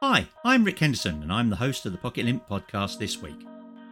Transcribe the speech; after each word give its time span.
Hi, 0.00 0.28
I'm 0.44 0.62
Rik 0.62 0.78
Henderson, 0.78 1.24
and 1.24 1.32
I'm 1.32 1.50
the 1.50 1.56
host 1.56 1.84
of 1.84 1.90
the 1.90 1.98
Pocket-lint 1.98 2.48
podcast 2.48 3.00
this 3.00 3.20
week. 3.20 3.44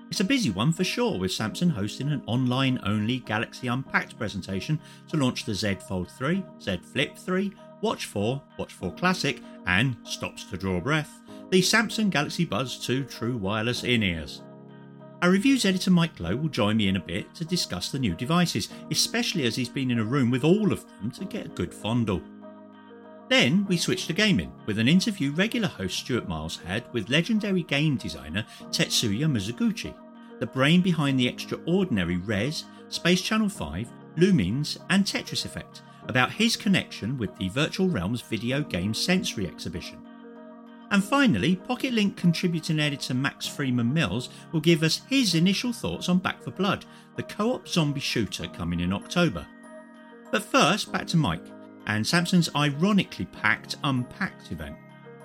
It's 0.08 0.20
a 0.20 0.24
busy 0.24 0.50
one 0.50 0.72
for 0.72 0.84
sure, 0.84 1.18
with 1.18 1.32
Samsung 1.32 1.72
hosting 1.72 2.12
an 2.12 2.22
online 2.26 2.78
only 2.84 3.18
Galaxy 3.18 3.66
Unpacked 3.66 4.16
presentation 4.16 4.78
to 5.08 5.16
launch 5.16 5.44
the 5.44 5.52
Z 5.52 5.78
Fold 5.88 6.08
3, 6.12 6.44
Z 6.62 6.76
Flip 6.92 7.18
3, 7.18 7.52
Watch 7.80 8.04
4, 8.04 8.40
Watch 8.56 8.72
4 8.74 8.92
Classic, 8.92 9.42
and 9.66 9.96
stops 10.04 10.44
to 10.44 10.56
draw 10.56 10.78
breath, 10.78 11.10
the 11.50 11.60
Samsung 11.60 12.08
Galaxy 12.08 12.44
Buds 12.44 12.78
2 12.86 13.02
True 13.06 13.36
Wireless 13.36 13.82
in 13.82 14.04
ears. 14.04 14.42
Our 15.22 15.30
reviews 15.30 15.64
editor 15.64 15.90
Mike 15.90 16.20
Lowe 16.20 16.36
will 16.36 16.48
join 16.50 16.76
me 16.76 16.86
in 16.86 16.94
a 16.94 17.00
bit 17.00 17.34
to 17.34 17.44
discuss 17.44 17.90
the 17.90 17.98
new 17.98 18.14
devices, 18.14 18.68
especially 18.92 19.44
as 19.44 19.56
he's 19.56 19.68
been 19.68 19.90
in 19.90 19.98
a 19.98 20.04
room 20.04 20.30
with 20.30 20.44
all 20.44 20.72
of 20.72 20.84
them 21.00 21.10
to 21.10 21.24
get 21.24 21.46
a 21.46 21.48
good 21.48 21.74
fondle. 21.74 22.22
Then 23.28 23.66
we 23.66 23.76
switched 23.76 24.06
to 24.06 24.12
gaming 24.12 24.52
with 24.66 24.78
an 24.78 24.88
interview 24.88 25.32
regular 25.32 25.68
host 25.68 25.98
Stuart 25.98 26.28
Miles 26.28 26.60
had 26.64 26.84
with 26.92 27.08
legendary 27.08 27.64
game 27.64 27.96
designer 27.96 28.46
Tetsuya 28.70 29.26
Mizuguchi, 29.26 29.94
the 30.38 30.46
brain 30.46 30.80
behind 30.80 31.18
the 31.18 31.26
extraordinary 31.26 32.18
Rez, 32.18 32.64
Space 32.88 33.20
Channel 33.20 33.48
5, 33.48 33.88
Lumines, 34.16 34.78
and 34.90 35.04
Tetris 35.04 35.44
Effect, 35.44 35.82
about 36.06 36.30
his 36.30 36.56
connection 36.56 37.18
with 37.18 37.36
the 37.36 37.48
Virtual 37.48 37.88
Realms 37.88 38.20
video 38.20 38.62
game 38.62 38.94
sensory 38.94 39.48
exhibition. 39.48 39.98
And 40.92 41.02
finally, 41.02 41.56
Pocket-lint 41.56 42.16
contributing 42.16 42.78
editor 42.78 43.12
Max 43.12 43.44
Freeman 43.44 43.92
Mills 43.92 44.28
will 44.52 44.60
give 44.60 44.84
us 44.84 45.02
his 45.08 45.34
initial 45.34 45.72
thoughts 45.72 46.08
on 46.08 46.18
Back 46.18 46.40
4 46.44 46.52
Blood, 46.52 46.84
the 47.16 47.24
co 47.24 47.54
op 47.54 47.66
zombie 47.66 47.98
shooter 47.98 48.46
coming 48.46 48.78
in 48.78 48.92
October. 48.92 49.44
But 50.30 50.44
first, 50.44 50.92
back 50.92 51.08
to 51.08 51.16
Mike 51.16 51.44
and 51.86 52.04
Samsung's 52.04 52.50
ironically 52.54 53.26
packed 53.26 53.76
Unpacked 53.84 54.52
event. 54.52 54.76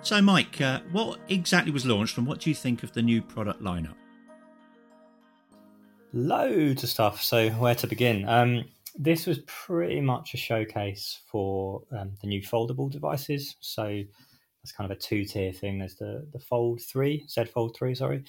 So, 0.01 0.21
Mike, 0.21 0.59
uh, 0.61 0.81
what 0.91 1.19
exactly 1.29 1.71
was 1.71 1.85
launched 1.85 2.17
and 2.17 2.25
what 2.25 2.39
do 2.39 2.49
you 2.49 2.55
think 2.55 2.83
of 2.83 2.91
the 2.93 3.01
new 3.01 3.21
product 3.21 3.61
lineup? 3.61 3.95
Loads 6.13 6.83
of 6.83 6.89
stuff. 6.89 7.21
So, 7.21 7.49
where 7.51 7.75
to 7.75 7.87
begin? 7.87 8.27
Um, 8.27 8.65
this 8.97 9.27
was 9.27 9.39
pretty 9.45 10.01
much 10.01 10.33
a 10.33 10.37
showcase 10.37 11.21
for 11.31 11.83
um, 11.91 12.13
the 12.21 12.27
new 12.27 12.41
foldable 12.41 12.91
devices. 12.91 13.55
So, 13.59 14.03
that's 14.63 14.71
kind 14.71 14.91
of 14.91 14.97
a 14.97 14.99
two 14.99 15.25
tier 15.25 15.51
thing. 15.51 15.79
There's 15.79 15.95
the, 15.95 16.27
the 16.33 16.39
Fold 16.39 16.81
3, 16.81 17.25
Z 17.27 17.45
Fold 17.45 17.75
3, 17.77 17.95
sorry, 17.95 18.23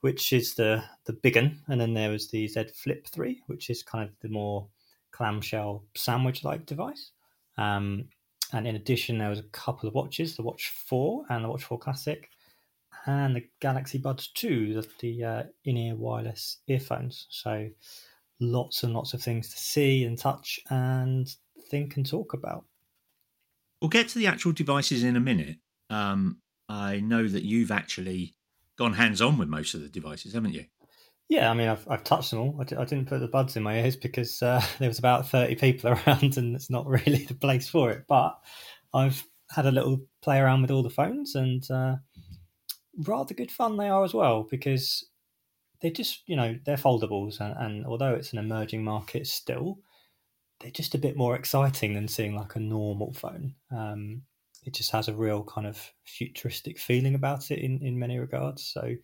which 0.00 0.32
is 0.32 0.54
the, 0.54 0.84
the 1.04 1.12
big 1.12 1.36
one. 1.36 1.60
And 1.68 1.80
then 1.80 1.94
there 1.94 2.10
was 2.10 2.28
the 2.28 2.46
Z 2.46 2.66
Flip 2.74 3.06
3, 3.06 3.42
which 3.46 3.70
is 3.70 3.82
kind 3.82 4.08
of 4.08 4.14
the 4.20 4.28
more 4.28 4.66
clamshell 5.12 5.84
sandwich 5.96 6.44
like 6.44 6.66
device. 6.66 7.12
Um, 7.56 8.08
and 8.52 8.66
in 8.66 8.76
addition, 8.76 9.18
there 9.18 9.30
was 9.30 9.38
a 9.38 9.44
couple 9.44 9.88
of 9.88 9.94
watches, 9.94 10.36
the 10.36 10.42
Watch 10.42 10.68
4 10.68 11.26
and 11.28 11.44
the 11.44 11.48
Watch 11.48 11.64
4 11.64 11.78
Classic, 11.78 12.28
and 13.06 13.34
the 13.34 13.44
Galaxy 13.60 13.98
Buds 13.98 14.28
2, 14.28 14.74
the, 14.74 14.88
the 15.00 15.24
uh, 15.24 15.42
in-ear 15.64 15.96
wireless 15.96 16.58
earphones. 16.68 17.26
So 17.30 17.68
lots 18.40 18.82
and 18.82 18.94
lots 18.94 19.14
of 19.14 19.22
things 19.22 19.50
to 19.50 19.58
see 19.58 20.04
and 20.04 20.18
touch 20.18 20.60
and 20.70 21.28
think 21.68 21.96
and 21.96 22.08
talk 22.08 22.34
about. 22.34 22.64
We'll 23.80 23.88
get 23.88 24.08
to 24.10 24.18
the 24.18 24.26
actual 24.26 24.52
devices 24.52 25.02
in 25.02 25.16
a 25.16 25.20
minute. 25.20 25.58
Um, 25.90 26.38
I 26.68 27.00
know 27.00 27.28
that 27.28 27.42
you've 27.42 27.70
actually 27.70 28.34
gone 28.76 28.94
hands-on 28.94 29.38
with 29.38 29.48
most 29.48 29.74
of 29.74 29.82
the 29.82 29.88
devices, 29.88 30.32
haven't 30.32 30.54
you? 30.54 30.66
Yeah, 31.28 31.50
I 31.50 31.54
mean, 31.54 31.68
I've, 31.68 31.86
I've 31.88 32.04
touched 32.04 32.30
them 32.30 32.40
all. 32.40 32.56
I 32.60 32.64
d- 32.64 32.76
I 32.76 32.84
didn't 32.84 33.08
put 33.08 33.20
the 33.20 33.28
buds 33.28 33.56
in 33.56 33.62
my 33.62 33.78
ears 33.80 33.96
because 33.96 34.42
uh, 34.42 34.62
there 34.78 34.88
was 34.88 34.98
about 34.98 35.28
30 35.28 35.54
people 35.56 35.90
around 36.06 36.36
and 36.36 36.54
it's 36.54 36.70
not 36.70 36.86
really 36.86 37.24
the 37.24 37.34
place 37.34 37.68
for 37.68 37.90
it. 37.90 38.04
But 38.08 38.38
I've 38.92 39.24
had 39.50 39.66
a 39.66 39.70
little 39.72 40.00
play 40.22 40.38
around 40.38 40.62
with 40.62 40.70
all 40.70 40.82
the 40.82 40.90
phones 40.90 41.34
and 41.34 41.68
uh, 41.70 41.96
rather 43.06 43.34
good 43.34 43.50
fun 43.50 43.76
they 43.76 43.88
are 43.88 44.04
as 44.04 44.14
well 44.14 44.46
because 44.50 45.04
they 45.82 45.90
just, 45.90 46.22
you 46.26 46.36
know, 46.36 46.58
they're 46.66 46.76
foldables. 46.76 47.40
And, 47.40 47.54
and 47.58 47.86
although 47.86 48.14
it's 48.14 48.32
an 48.32 48.38
emerging 48.38 48.84
market 48.84 49.26
still, 49.26 49.78
they're 50.60 50.70
just 50.70 50.94
a 50.94 50.98
bit 51.00 51.16
more 51.16 51.36
exciting 51.36 51.94
than 51.94 52.08
seeing 52.08 52.36
like 52.36 52.56
a 52.56 52.60
normal 52.60 53.12
phone. 53.14 53.54
Um, 53.72 54.22
it 54.64 54.74
just 54.74 54.92
has 54.92 55.08
a 55.08 55.14
real 55.14 55.44
kind 55.44 55.66
of 55.66 55.92
futuristic 56.04 56.78
feeling 56.78 57.14
about 57.14 57.50
it 57.50 57.60
in, 57.60 57.80
in 57.82 57.98
many 57.98 58.18
regards. 58.18 58.64
So, 58.64 58.94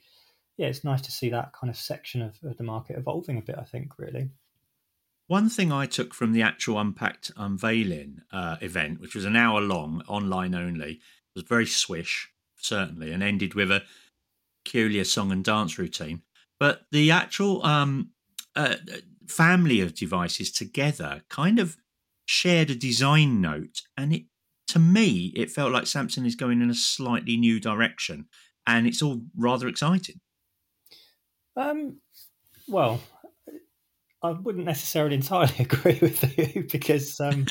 yeah, 0.61 0.67
it's 0.67 0.85
nice 0.85 1.01
to 1.01 1.11
see 1.11 1.31
that 1.31 1.55
kind 1.55 1.71
of 1.71 1.77
section 1.77 2.21
of, 2.21 2.39
of 2.45 2.59
the 2.59 2.63
market 2.63 2.99
evolving 2.99 3.39
a 3.39 3.41
bit. 3.41 3.57
I 3.59 3.65
think 3.65 3.99
really. 3.99 4.29
One 5.27 5.49
thing 5.49 5.73
I 5.73 5.87
took 5.87 6.13
from 6.13 6.33
the 6.33 6.43
actual 6.43 6.79
Unpacked 6.79 7.33
unveiling 7.35 8.21
uh, 8.31 8.57
event, 8.61 9.01
which 9.01 9.15
was 9.15 9.25
an 9.25 9.37
hour 9.37 9.63
long, 9.63 10.03
online 10.07 10.55
only, 10.55 11.01
was 11.35 11.45
very 11.45 11.65
swish, 11.65 12.29
certainly, 12.59 13.11
and 13.11 13.23
ended 13.23 13.55
with 13.55 13.71
a 13.71 13.85
peculiar 14.63 15.05
song 15.05 15.33
and 15.33 15.43
dance 15.43 15.79
routine. 15.79 16.21
But 16.59 16.83
the 16.93 17.11
actual 17.11 17.65
um, 17.65 18.11
uh, 18.55 18.75
family 19.27 19.81
of 19.81 19.95
devices 19.95 20.53
together 20.53 21.23
kind 21.31 21.59
of 21.59 21.79
shared 22.27 22.69
a 22.69 22.75
design 22.75 23.41
note, 23.41 23.81
and 23.97 24.13
it 24.13 24.25
to 24.69 24.79
me 24.79 25.33
it 25.35 25.51
felt 25.51 25.73
like 25.73 25.85
Samsung 25.85 26.27
is 26.27 26.35
going 26.35 26.61
in 26.61 26.69
a 26.69 26.75
slightly 26.75 27.39
new 27.39 27.61
direction, 27.61 28.27
and 28.67 28.87
it's 28.87 29.01
all 29.01 29.23
rather 29.35 29.67
exciting. 29.67 30.21
Um, 31.57 31.99
well, 32.69 33.01
I 34.23 34.31
wouldn't 34.31 34.65
necessarily 34.65 35.15
entirely 35.17 35.55
agree 35.59 35.99
with 36.01 36.39
you 36.39 36.65
because 36.71 37.21
um, 37.21 37.47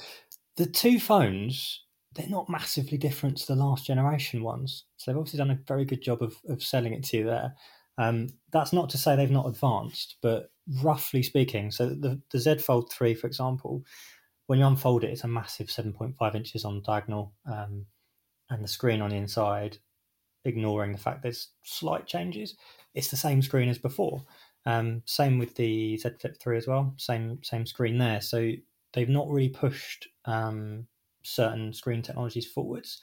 the 0.56 0.66
two 0.66 0.98
phones 0.98 1.84
they're 2.14 2.28
not 2.28 2.48
massively 2.48 2.98
different 2.98 3.36
to 3.36 3.46
the 3.46 3.54
last 3.54 3.86
generation 3.86 4.42
ones. 4.42 4.84
So 4.96 5.10
they've 5.10 5.18
obviously 5.18 5.38
done 5.38 5.52
a 5.52 5.60
very 5.68 5.84
good 5.84 6.02
job 6.02 6.20
of, 6.22 6.36
of 6.48 6.62
selling 6.62 6.92
it 6.92 7.04
to 7.04 7.18
you 7.18 7.24
there. 7.24 7.54
Um, 7.96 8.28
that's 8.52 8.72
not 8.72 8.90
to 8.90 8.98
say 8.98 9.14
they've 9.14 9.30
not 9.30 9.46
advanced, 9.46 10.16
but 10.20 10.50
roughly 10.82 11.22
speaking, 11.22 11.70
so 11.70 11.88
the, 11.88 12.20
the 12.30 12.38
Z 12.38 12.58
Fold 12.58 12.92
3, 12.92 13.14
for 13.14 13.26
example, 13.26 13.84
when 14.46 14.58
you 14.58 14.66
unfold 14.66 15.04
it, 15.04 15.10
it's 15.10 15.24
a 15.24 15.28
massive 15.28 15.68
7.5 15.68 16.34
inches 16.34 16.64
on 16.64 16.82
diagonal, 16.82 17.32
um, 17.50 17.86
and 18.50 18.64
the 18.64 18.68
screen 18.68 19.00
on 19.00 19.10
the 19.10 19.16
inside, 19.16 19.78
ignoring 20.44 20.92
the 20.92 20.98
fact 20.98 21.22
there's 21.22 21.50
slight 21.64 22.06
changes, 22.06 22.56
it's 22.98 23.08
the 23.08 23.16
same 23.16 23.40
screen 23.40 23.68
as 23.68 23.78
before. 23.78 24.24
Um, 24.66 25.02
same 25.06 25.38
with 25.38 25.54
the 25.54 25.96
Z 25.98 26.10
Flip 26.20 26.36
3 26.38 26.58
as 26.58 26.66
well, 26.66 26.92
same 26.96 27.38
same 27.42 27.64
screen 27.64 27.96
there. 27.96 28.20
So 28.20 28.50
they've 28.92 29.08
not 29.08 29.28
really 29.30 29.48
pushed 29.48 30.08
um, 30.24 30.86
certain 31.22 31.72
screen 31.72 32.02
technologies 32.02 32.46
forwards. 32.46 33.00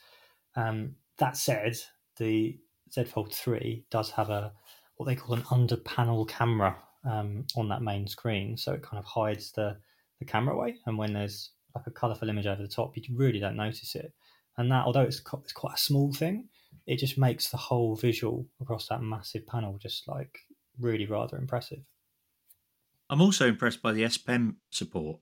Um, 0.54 0.96
that 1.18 1.36
said, 1.36 1.78
the 2.18 2.58
Z 2.92 3.04
Fold 3.04 3.32
3 3.32 3.86
does 3.90 4.10
have 4.10 4.28
a 4.28 4.52
what 4.96 5.06
they 5.06 5.16
call 5.16 5.34
an 5.34 5.44
under 5.50 5.78
panel 5.78 6.26
camera 6.26 6.76
um, 7.04 7.46
on 7.56 7.68
that 7.70 7.82
main 7.82 8.06
screen, 8.06 8.56
so 8.56 8.72
it 8.74 8.82
kind 8.82 8.98
of 8.98 9.06
hides 9.06 9.50
the 9.52 9.78
the 10.18 10.26
camera 10.26 10.54
away. 10.54 10.76
And 10.84 10.98
when 10.98 11.14
there's 11.14 11.52
like 11.74 11.86
a 11.86 11.90
colourful 11.90 12.28
image 12.28 12.46
over 12.46 12.60
the 12.62 12.68
top, 12.68 12.96
you 12.96 13.02
really 13.16 13.40
don't 13.40 13.56
notice 13.56 13.94
it. 13.94 14.12
And 14.58 14.70
that, 14.70 14.84
although 14.84 15.02
it's, 15.02 15.22
it's 15.42 15.52
quite 15.52 15.74
a 15.74 15.78
small 15.78 16.12
thing, 16.12 16.48
it 16.86 16.98
just 16.98 17.18
makes 17.18 17.50
the 17.50 17.56
whole 17.56 17.96
visual 17.96 18.46
across 18.60 18.88
that 18.88 19.02
massive 19.02 19.46
panel 19.46 19.78
just 19.78 20.08
like 20.08 20.38
really 20.78 21.06
rather 21.06 21.36
impressive. 21.36 21.80
I'm 23.08 23.20
also 23.20 23.46
impressed 23.46 23.82
by 23.82 23.92
the 23.92 24.04
S 24.04 24.16
Pen 24.16 24.56
support. 24.70 25.20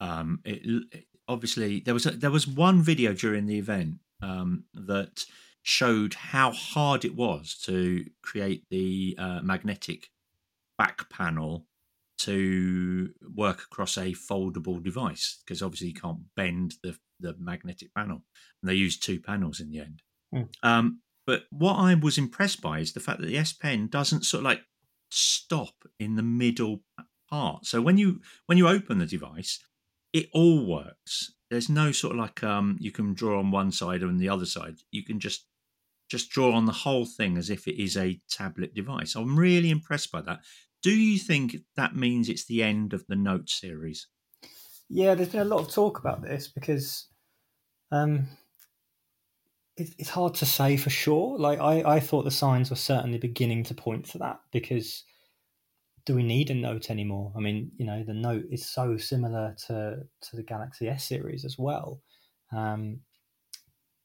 Um, 0.00 0.40
it, 0.44 0.84
it, 0.92 1.04
obviously 1.26 1.80
there 1.80 1.94
was 1.94 2.06
a, 2.06 2.12
there 2.12 2.30
was 2.30 2.46
one 2.46 2.82
video 2.82 3.12
during 3.12 3.46
the 3.46 3.58
event 3.58 3.96
um, 4.22 4.64
that 4.74 5.24
showed 5.62 6.14
how 6.14 6.52
hard 6.52 7.04
it 7.04 7.14
was 7.16 7.58
to 7.64 8.04
create 8.22 8.64
the 8.70 9.16
uh, 9.18 9.40
magnetic 9.42 10.08
back 10.78 11.10
panel 11.10 11.66
to 12.18 13.10
work 13.34 13.62
across 13.62 13.96
a 13.96 14.12
foldable 14.12 14.82
device 14.82 15.42
because 15.44 15.62
obviously 15.62 15.88
you 15.88 15.94
can't 15.94 16.34
bend 16.34 16.74
the 16.82 16.96
the 17.20 17.34
magnetic 17.38 17.92
panel, 17.94 18.22
and 18.62 18.68
they 18.70 18.74
used 18.74 19.02
two 19.02 19.20
panels 19.20 19.60
in 19.60 19.70
the 19.70 19.80
end. 19.80 20.02
Mm. 20.34 20.48
Um, 20.62 21.00
but 21.26 21.42
what 21.50 21.74
I 21.74 21.94
was 21.94 22.18
impressed 22.18 22.62
by 22.62 22.78
is 22.78 22.92
the 22.92 23.00
fact 23.00 23.20
that 23.20 23.26
the 23.26 23.38
S 23.38 23.52
Pen 23.52 23.88
doesn't 23.88 24.24
sort 24.24 24.40
of 24.40 24.44
like 24.44 24.62
stop 25.10 25.74
in 25.98 26.16
the 26.16 26.22
middle 26.22 26.82
part. 27.30 27.66
So 27.66 27.80
when 27.80 27.98
you 27.98 28.20
when 28.46 28.58
you 28.58 28.68
open 28.68 28.98
the 28.98 29.06
device, 29.06 29.62
it 30.12 30.28
all 30.32 30.66
works. 30.66 31.34
There's 31.50 31.68
no 31.68 31.92
sort 31.92 32.14
of 32.14 32.20
like 32.20 32.42
um, 32.42 32.76
you 32.80 32.90
can 32.90 33.14
draw 33.14 33.38
on 33.38 33.50
one 33.50 33.72
side 33.72 34.02
and 34.02 34.20
the 34.20 34.28
other 34.28 34.46
side. 34.46 34.76
You 34.90 35.04
can 35.04 35.20
just 35.20 35.46
just 36.10 36.30
draw 36.30 36.52
on 36.52 36.64
the 36.64 36.72
whole 36.72 37.04
thing 37.04 37.36
as 37.36 37.50
if 37.50 37.68
it 37.68 37.80
is 37.82 37.96
a 37.96 38.20
tablet 38.30 38.74
device. 38.74 39.14
I'm 39.14 39.38
really 39.38 39.70
impressed 39.70 40.10
by 40.10 40.22
that. 40.22 40.40
Do 40.82 40.90
you 40.90 41.18
think 41.18 41.56
that 41.76 41.96
means 41.96 42.28
it's 42.28 42.46
the 42.46 42.62
end 42.62 42.92
of 42.92 43.04
the 43.08 43.16
Note 43.16 43.50
series? 43.50 44.06
Yeah, 44.88 45.14
there's 45.14 45.28
been 45.28 45.40
a 45.40 45.44
lot 45.44 45.60
of 45.60 45.70
talk 45.70 45.98
about 45.98 46.22
this 46.22 46.48
because 46.48 47.08
um, 47.92 48.28
it's 49.78 50.10
hard 50.10 50.34
to 50.34 50.46
say 50.46 50.76
for 50.76 50.90
sure. 50.90 51.38
Like 51.38 51.60
I, 51.60 51.82
I 51.82 52.00
thought 52.00 52.24
the 52.24 52.30
signs 52.30 52.70
were 52.70 52.76
certainly 52.76 53.18
beginning 53.18 53.64
to 53.64 53.74
point 53.74 54.06
to 54.06 54.18
that 54.18 54.40
because 54.52 55.04
do 56.04 56.14
we 56.14 56.22
need 56.22 56.50
a 56.50 56.54
Note 56.54 56.90
anymore? 56.90 57.32
I 57.36 57.40
mean, 57.40 57.70
you 57.76 57.84
know, 57.84 58.02
the 58.02 58.14
Note 58.14 58.46
is 58.50 58.66
so 58.66 58.96
similar 58.96 59.54
to 59.66 60.04
to 60.22 60.36
the 60.36 60.42
Galaxy 60.42 60.88
S 60.88 61.04
series 61.04 61.44
as 61.44 61.58
well. 61.58 62.00
Um, 62.50 63.00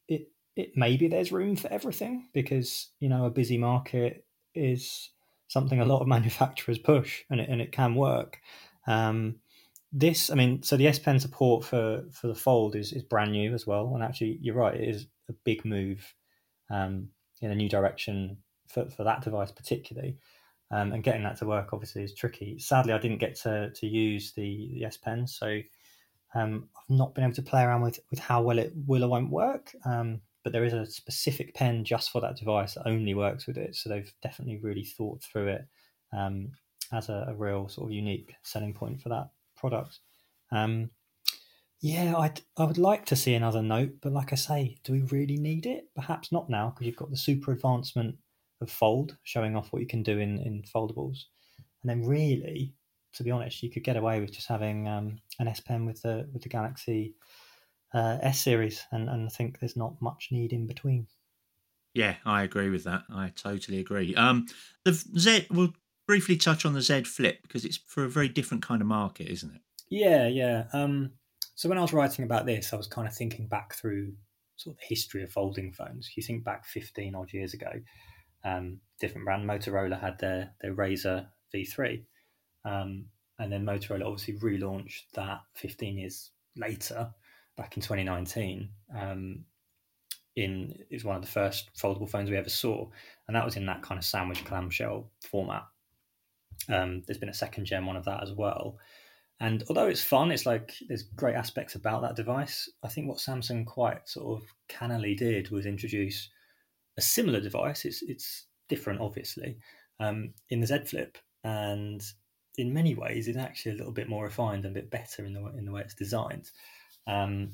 it 0.08 0.28
it 0.56 0.74
maybe 0.76 1.08
there's 1.08 1.32
room 1.32 1.56
for 1.56 1.72
everything 1.72 2.28
because 2.34 2.90
you 3.00 3.10
know 3.10 3.26
a 3.26 3.32
busy 3.32 3.58
market 3.58 4.26
is 4.54 5.10
something 5.48 5.80
a 5.80 5.86
lot 5.86 6.02
of 6.02 6.08
manufacturers 6.18 6.78
push 6.78 7.24
and 7.30 7.40
it, 7.40 7.50
and 7.50 7.62
it 7.62 7.72
can 7.72 7.96
work. 7.96 8.40
Um, 8.86 9.38
this, 9.96 10.32
I 10.32 10.36
mean, 10.36 10.64
so 10.64 10.76
the 10.76 10.88
S 10.88 11.00
Pen 11.00 11.20
support 11.20 11.64
for 11.64 12.04
for 12.12 12.28
the 12.28 12.36
Fold 12.36 12.76
is 12.76 12.92
is 12.92 13.04
brand 13.04 13.32
new 13.32 13.54
as 13.54 13.66
well, 13.66 13.94
and 13.94 14.04
actually, 14.04 14.40
you're 14.42 14.56
right, 14.56 14.76
it 14.76 14.90
is 14.90 15.08
a 15.30 15.34
big 15.44 15.66
move 15.66 16.14
um, 16.70 17.10
in 17.42 17.52
a 17.52 17.56
new 17.56 17.70
direction 17.70 18.38
for 18.68 18.90
for 18.90 19.04
that 19.04 19.22
device 19.22 19.52
particularly. 19.52 20.18
Um, 20.72 20.92
and 20.92 21.04
getting 21.04 21.24
that 21.24 21.38
to 21.38 21.46
work 21.46 21.70
obviously 21.72 22.04
is 22.04 22.16
tricky. 22.16 22.58
Sadly, 22.58 22.94
I 22.94 22.98
didn't 22.98 23.20
get 23.20 23.36
to 23.42 23.70
to 23.72 23.88
use 23.88 24.34
the, 24.34 24.72
the 24.74 24.86
S 24.86 24.98
Pen, 24.98 25.28
so 25.28 25.60
um, 26.34 26.70
I've 26.76 26.96
not 26.96 27.14
been 27.14 27.26
able 27.26 27.36
to 27.36 27.42
play 27.44 27.64
around 27.64 27.82
with 27.82 28.00
with 28.10 28.20
how 28.20 28.42
well 28.42 28.60
it 28.60 28.74
will 28.88 29.04
or 29.04 29.10
won't 29.10 29.30
work. 29.30 29.72
Um, 29.86 30.22
but 30.44 30.52
there 30.52 30.66
is 30.66 30.74
a 30.74 30.86
specific 30.86 31.54
pen 31.54 31.86
just 31.86 32.12
for 32.12 32.20
that 32.22 32.36
device 32.36 32.74
that 32.74 32.88
only 32.88 33.14
works 33.14 33.48
with 33.48 33.58
it. 33.58 33.76
So 33.76 33.90
they've 33.90 34.14
definitely 34.22 34.58
really 34.58 34.84
thought 34.84 35.24
through 35.24 35.48
it 35.48 35.66
um, 36.12 36.52
as 36.92 37.10
a, 37.10 37.28
a, 37.30 37.34
real 37.34 37.70
sort 37.70 37.88
of 37.88 37.94
unique 37.94 38.36
selling 38.44 38.74
point 38.74 39.02
for 39.02 39.10
that 39.10 39.30
product. 39.56 40.00
Um, 40.52 40.90
yeah, 41.84 42.16
I'd, 42.16 42.40
I 42.58 42.64
would 42.64 42.78
like 42.78 43.06
to 43.08 43.16
see 43.18 43.34
another 43.34 43.62
note, 43.62 43.96
but 44.02 44.14
like 44.14 44.32
I 44.32 44.38
say, 44.38 44.78
do 44.86 44.94
we 44.94 45.02
really 45.02 45.36
need 45.36 45.66
it? 45.66 45.90
Perhaps 45.94 46.32
not 46.32 46.50
now 46.50 46.70
because 46.70 46.88
you've 46.88 46.96
got 46.96 47.12
the 47.12 47.18
super 47.18 47.52
advancement 47.52 48.16
of 48.62 48.72
Fold 48.72 49.18
showing 49.24 49.58
off 49.58 49.74
what 49.74 49.82
you 49.82 49.88
can 49.88 50.02
do 50.02 50.18
in, 50.18 50.40
in 50.40 50.64
foldables. 50.74 51.26
And 51.82 51.90
then 51.90 52.06
really, 52.08 52.74
to 53.16 53.24
be 53.24 53.32
honest, 53.32 53.62
you 53.62 53.70
could 53.70 53.84
get 53.84 53.98
away 53.98 54.22
with 54.22 54.32
just 54.32 54.48
having 54.48 54.88
um, 54.88 55.18
an 55.40 55.50
S 55.50 55.60
Pen 55.60 55.86
with 55.86 56.02
the 56.02 56.26
with 56.32 56.42
the 56.42 56.48
Galaxy 56.48 57.16
uh, 57.94 58.18
S 58.22 58.40
series, 58.40 58.82
and, 58.94 59.10
and 59.10 59.26
I 59.26 59.30
think 59.30 59.60
there's 59.60 59.76
not 59.76 60.02
much 60.02 60.30
need 60.32 60.54
in 60.54 60.66
between. 60.66 61.08
Yeah, 61.94 62.16
I 62.26 62.44
agree 62.44 62.70
with 62.70 62.86
that. 62.86 63.04
I 63.14 63.34
totally 63.36 63.80
agree. 63.80 64.16
Um, 64.16 64.46
the 64.86 64.94
Z, 64.94 65.48
we'll 65.52 65.74
briefly 66.08 66.38
touch 66.38 66.66
on 66.66 66.72
the 66.72 66.82
Z 66.82 67.04
Flip 67.04 67.40
because 67.42 67.66
it's 67.66 67.82
for 67.88 68.06
a 68.06 68.10
very 68.10 68.30
different 68.30 68.64
kind 68.64 68.82
of 68.82 68.88
market, 68.88 69.28
isn't 69.28 69.54
it? 69.54 69.62
Yeah, 69.90 70.28
yeah. 70.30 70.68
Um, 70.72 71.12
so 71.56 71.70
when 71.70 71.78
I 71.78 71.82
was 71.82 71.94
writing 71.94 72.26
about 72.26 72.46
this, 72.46 72.74
I 72.74 72.78
was 72.78 72.88
kind 72.88 73.08
of 73.08 73.14
thinking 73.14 73.48
back 73.48 73.76
through 73.76 74.14
sort 74.56 74.76
of 74.76 74.80
the 74.80 74.88
history 74.88 75.24
of 75.24 75.32
folding 75.32 75.72
phones. 75.72 76.12
You 76.16 76.24
think 76.24 76.44
back 76.44 76.66
15 76.66 77.16
odd 77.16 77.34
years 77.34 77.54
ago, 77.54 77.72
um, 78.44 78.80
different 79.00 79.26
brand 79.26 79.48
Motorola 79.48 80.00
had 80.00 80.20
their 80.20 80.54
their 80.62 80.74
Razr 80.74 81.28
V3, 81.54 82.04
um, 82.66 83.06
and 83.40 83.52
then 83.52 83.66
Motorola 83.66 84.06
obviously 84.06 84.36
relaunched 84.36 85.04
that 85.14 85.42
15 85.56 85.98
years 85.98 86.32
later 86.56 87.12
back 87.56 87.76
in 87.78 87.82
2019 87.82 88.70
um, 88.98 89.46
in 90.36 90.76
is 90.90 91.04
one 91.04 91.16
of 91.16 91.22
the 91.22 91.28
first 91.28 91.70
foldable 91.76 92.10
phones 92.10 92.30
we 92.30 92.38
ever 92.38 92.50
saw, 92.50 92.88
and 93.28 93.36
that 93.36 93.46
was 93.46 93.56
in 93.56 93.66
that 93.68 93.82
kind 93.82 93.98
of 93.98 94.06
sandwich 94.06 94.44
clamshell 94.46 95.10
format. 95.22 95.64
Um, 96.70 97.04
there's 97.06 97.18
been 97.18 97.30
a 97.30 97.34
second 97.34 97.66
gen 97.66 97.86
one 97.86 97.96
of 97.96 98.06
that 98.06 98.24
as 98.24 98.32
well, 98.32 98.78
and 99.40 99.64
although 99.70 99.88
it's 99.88 100.04
fun, 100.04 100.32
it's 100.32 100.46
like 100.46 100.74
there's 100.88 101.04
great 101.04 101.36
aspects 101.36 101.76
about 101.76 102.02
that 102.02 102.16
device. 102.16 102.70
I 102.84 102.88
think 102.88 103.08
what 103.08 103.18
Samsung 103.18 103.66
quite 103.66 104.08
sort 104.08 104.42
of 104.42 104.48
cannily 104.70 105.16
did 105.16 105.50
was 105.52 105.66
introduce 105.66 106.30
a 106.98 107.02
similar 107.02 107.42
device. 107.42 107.86
It's 107.86 108.02
it's 108.04 108.46
different, 108.70 109.02
obviously, 109.02 109.58
um, 110.00 110.34
in 110.50 110.60
the 110.62 110.68
Z 110.68 110.86
Flip, 110.86 111.18
and 111.44 112.02
in 112.58 112.74
many 112.74 112.96
ways, 112.96 113.28
it's 113.28 113.38
actually 113.38 113.74
a 113.74 113.78
little 113.78 113.92
bit 113.92 114.10
more 114.10 114.26
refined 114.26 114.66
and 114.66 114.78
a 114.78 114.80
bit 114.80 114.92
better 114.92 115.26
in 115.26 115.34
the 115.34 115.46
in 115.58 115.66
the 115.66 115.72
way 115.72 115.82
it's 115.82 115.96
designed. 115.96 116.52
Um, 117.08 117.52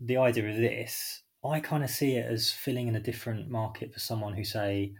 the 0.00 0.16
idea 0.16 0.48
of 0.50 0.56
this, 0.56 1.22
I 1.44 1.60
kind 1.60 1.84
of 1.84 1.90
see 1.90 2.16
it 2.16 2.26
as 2.30 2.50
filling 2.50 2.88
in 2.88 2.96
a 2.96 3.00
different 3.00 3.48
market 3.48 3.92
for 3.92 4.00
someone 4.00 4.34
who, 4.34 4.44
say, 4.44 4.92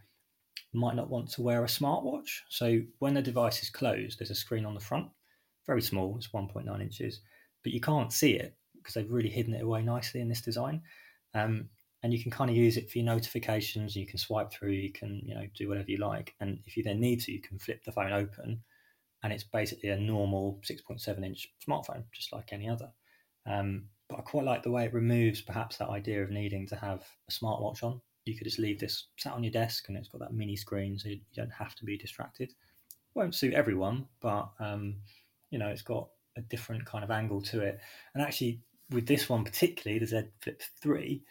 might 0.72 0.96
not 0.96 1.11
want 1.11 1.31
to 1.32 1.43
wear 1.43 1.64
a 1.64 1.69
smartwatch. 1.69 2.40
So 2.49 2.81
when 2.99 3.14
the 3.14 3.22
device 3.22 3.62
is 3.62 3.70
closed, 3.70 4.19
there's 4.19 4.31
a 4.31 4.34
screen 4.34 4.64
on 4.64 4.75
the 4.75 4.81
front, 4.81 5.08
very 5.66 5.82
small, 5.82 6.16
it's 6.16 6.28
1.9 6.28 6.81
inches, 6.81 7.20
but 7.62 7.72
you 7.72 7.81
can't 7.81 8.12
see 8.12 8.32
it 8.32 8.55
because 8.76 8.94
they've 8.94 9.11
really 9.11 9.31
hidden 9.31 9.55
it 9.55 9.62
away 9.62 9.82
nicely 9.82 10.20
in 10.20 10.28
this 10.28 10.43
design. 10.43 10.82
Um, 11.34 11.69
and 12.02 12.12
you 12.12 12.22
can 12.22 12.31
kind 12.31 12.50
of 12.50 12.56
use 12.56 12.76
it 12.76 12.90
for 12.90 12.99
your 12.99 13.06
notifications. 13.06 13.96
You 13.96 14.06
can 14.06 14.19
swipe 14.19 14.52
through, 14.52 14.72
you 14.72 14.93
can 14.93 15.22
you 15.25 15.34
know 15.34 15.46
do 15.56 15.69
whatever 15.69 15.90
you 15.90 15.96
like, 15.96 16.34
and 16.40 16.58
if 16.66 16.76
you 16.76 16.82
then 16.82 17.00
need 17.00 17.20
to, 17.22 17.32
you 17.32 17.40
can 17.40 17.58
flip 17.58 17.82
the 17.82 17.93
phone 17.93 18.12
open, 18.12 18.62
and 19.22 19.32
it's 19.32 19.44
basically 19.44 19.88
a 19.88 19.99
normal 19.99 20.61
6.7 20.62 21.25
inch 21.25 21.49
smartphone, 21.66 22.05
just 22.12 22.31
like 22.31 22.52
any 22.52 22.69
other. 22.69 22.90
Um, 23.46 23.87
but 24.08 24.19
I 24.19 24.22
quite 24.22 24.44
like 24.44 24.62
the 24.62 24.70
way 24.70 24.84
it 24.84 24.93
removes 24.93 25.40
perhaps 25.40 25.78
that 25.78 25.88
idea 25.88 26.22
of 26.22 26.31
needing 26.31 26.66
to 26.69 26.76
have 26.76 27.02
a 27.28 27.32
smartwatch 27.32 27.82
on. 27.82 28.00
You 28.26 28.37
could 28.37 28.44
just 28.46 28.58
leave 28.58 28.78
this 28.78 29.06
sat 29.19 29.32
on 29.32 29.43
your 29.43 29.52
desk 29.52 29.88
and 29.88 29.96
it's 29.96 30.08
got 30.08 30.20
that 30.20 30.34
mini 30.34 30.56
screen 30.56 30.99
so 30.99 31.08
you 31.08 31.20
don't 31.34 31.52
have 31.52 31.75
to 31.76 31.84
be 31.84 31.96
distracted. 31.96 32.52
Won't 33.14 33.34
suit 33.34 33.55
everyone, 33.55 34.06
but 34.20 34.50
um, 34.61 34.96
you 35.54 35.58
know, 35.60 35.68
it's 35.68 35.82
got 35.82 36.08
a 36.36 36.42
different 36.42 36.84
kind 36.84 37.04
of 37.04 37.10
angle 37.10 37.40
to 37.40 37.60
it. 37.60 37.78
And 38.14 38.22
actually, 38.22 38.60
with 38.90 39.06
this 39.06 39.28
one 39.28 39.44
particularly, 39.44 39.98
the 39.98 40.06
Z 40.06 40.22
Flip 40.42 40.62
3, 40.82 41.22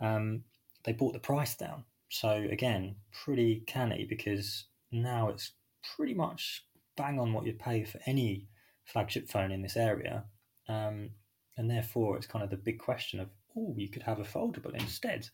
um, 0.00 0.42
they 0.84 0.92
brought 0.92 1.14
the 1.14 1.18
price 1.20 1.54
down. 1.54 1.84
So 2.10 2.30
again, 2.50 2.96
pretty 3.24 3.62
canny 3.66 4.06
because 4.08 4.66
now 4.92 5.28
it's 5.28 5.52
pretty 5.96 6.14
much 6.14 6.64
bang 6.96 7.18
on 7.18 7.32
what 7.32 7.46
you'd 7.46 7.58
pay 7.58 7.84
for 7.84 8.00
any 8.04 8.48
flagship 8.84 9.30
phone 9.30 9.52
in 9.52 9.62
this 9.62 9.76
area. 9.76 10.24
Um, 10.68 11.10
and 11.58 11.68
therefore 11.70 12.16
it's 12.16 12.26
kind 12.26 12.42
of 12.42 12.50
the 12.50 12.56
big 12.56 12.78
question 12.78 13.20
of 13.20 13.28
oh 13.56 13.74
you 13.76 13.88
could 13.88 14.02
have 14.02 14.20
a 14.20 14.24
foldable 14.24 14.72
instead 14.74 15.28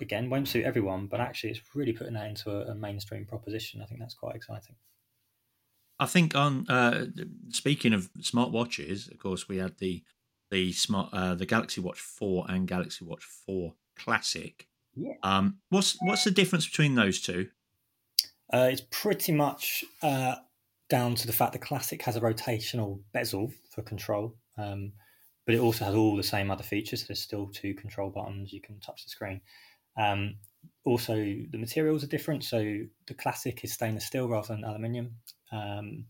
again 0.00 0.30
won't 0.30 0.48
suit 0.48 0.64
everyone 0.64 1.06
but 1.06 1.20
actually 1.20 1.50
it's 1.50 1.60
really 1.74 1.92
putting 1.92 2.14
that 2.14 2.26
into 2.26 2.50
a, 2.50 2.72
a 2.72 2.74
mainstream 2.74 3.24
proposition 3.26 3.80
i 3.82 3.84
think 3.84 4.00
that's 4.00 4.14
quite 4.14 4.34
exciting 4.34 4.74
i 6.00 6.06
think 6.06 6.34
on 6.34 6.66
uh, 6.68 7.06
speaking 7.50 7.92
of 7.92 8.10
smartwatches 8.20 9.10
of 9.10 9.18
course 9.18 9.48
we 9.48 9.58
had 9.58 9.78
the 9.78 10.02
the 10.50 10.72
smart 10.72 11.10
uh, 11.12 11.34
the 11.34 11.46
galaxy 11.46 11.80
watch 11.80 12.00
4 12.00 12.46
and 12.48 12.66
galaxy 12.66 13.04
watch 13.04 13.24
4 13.24 13.74
classic 13.96 14.66
yeah. 14.96 15.14
um 15.22 15.58
what's 15.68 15.96
what's 16.00 16.24
the 16.24 16.30
difference 16.30 16.66
between 16.66 16.94
those 16.94 17.20
two 17.20 17.48
uh, 18.52 18.68
it's 18.72 18.82
pretty 18.90 19.30
much 19.30 19.84
uh, 20.02 20.34
down 20.88 21.14
to 21.14 21.24
the 21.28 21.32
fact 21.32 21.52
the 21.52 21.58
classic 21.60 22.02
has 22.02 22.16
a 22.16 22.20
rotational 22.20 23.00
bezel 23.12 23.52
for 23.72 23.82
control 23.82 24.34
um, 24.58 24.92
but 25.46 25.54
it 25.54 25.60
also 25.60 25.84
has 25.84 25.94
all 25.94 26.16
the 26.16 26.22
same 26.22 26.50
other 26.50 26.62
features. 26.62 27.06
There's 27.06 27.20
still 27.20 27.48
two 27.48 27.74
control 27.74 28.10
buttons. 28.10 28.52
You 28.52 28.60
can 28.60 28.78
touch 28.78 29.04
the 29.04 29.10
screen. 29.10 29.40
Um, 29.96 30.36
also, 30.84 31.16
the 31.16 31.58
materials 31.58 32.04
are 32.04 32.08
different. 32.08 32.44
So 32.44 32.58
the 33.06 33.14
classic 33.14 33.64
is 33.64 33.72
stainless 33.72 34.06
steel 34.06 34.28
rather 34.28 34.54
than 34.54 34.64
aluminium. 34.64 35.16
Um, 35.52 36.06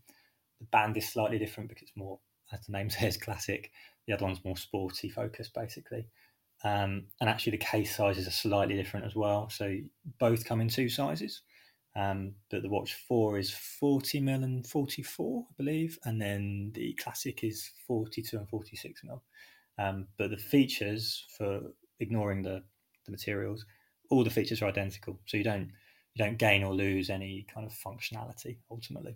the 0.59 0.65
band 0.71 0.97
is 0.97 1.09
slightly 1.09 1.39
different 1.39 1.69
because 1.69 1.83
it's 1.83 1.97
more, 1.97 2.19
as 2.51 2.65
the 2.65 2.71
name 2.71 2.89
says, 2.89 3.17
classic. 3.17 3.71
The 4.07 4.13
other 4.13 4.25
one's 4.25 4.43
more 4.43 4.57
sporty 4.57 5.09
focused, 5.09 5.53
basically. 5.53 6.07
Um, 6.63 7.05
and 7.19 7.29
actually, 7.29 7.51
the 7.51 7.65
case 7.65 7.95
sizes 7.95 8.27
are 8.27 8.31
slightly 8.31 8.75
different 8.75 9.05
as 9.05 9.15
well. 9.15 9.49
So 9.49 9.77
both 10.19 10.45
come 10.45 10.61
in 10.61 10.69
two 10.69 10.89
sizes. 10.89 11.41
Um, 11.95 12.35
but 12.49 12.61
the 12.61 12.69
Watch 12.69 12.93
4 13.07 13.37
is 13.37 13.51
40 13.51 14.21
mil 14.21 14.43
and 14.43 14.65
44, 14.65 15.45
I 15.49 15.53
believe, 15.57 15.99
and 16.05 16.21
then 16.21 16.71
the 16.73 16.93
Classic 16.93 17.43
is 17.43 17.69
42 17.85 18.37
and 18.37 18.47
46 18.47 19.03
mil. 19.03 19.21
Um, 19.77 20.07
but 20.17 20.29
the 20.29 20.37
features, 20.37 21.25
for 21.37 21.61
ignoring 21.99 22.43
the, 22.43 22.63
the 23.05 23.11
materials, 23.11 23.65
all 24.09 24.23
the 24.23 24.29
features 24.29 24.61
are 24.61 24.67
identical, 24.67 25.19
so 25.25 25.37
you 25.37 25.43
don't 25.43 25.71
you 26.13 26.25
don't 26.25 26.37
gain 26.37 26.63
or 26.63 26.73
lose 26.73 27.09
any 27.09 27.45
kind 27.53 27.65
of 27.65 27.73
functionality 27.73 28.57
ultimately. 28.69 29.15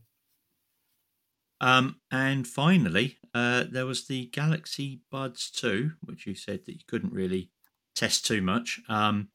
Um, 1.61 1.97
and 2.11 2.47
finally, 2.47 3.17
uh, 3.33 3.65
there 3.69 3.85
was 3.85 4.07
the 4.07 4.27
Galaxy 4.27 5.01
Buds 5.11 5.49
2, 5.51 5.91
which 6.01 6.25
you 6.25 6.35
said 6.35 6.65
that 6.65 6.73
you 6.73 6.85
couldn't 6.87 7.13
really 7.13 7.49
test 7.95 8.25
too 8.25 8.41
much. 8.41 8.81
Um, 8.89 9.29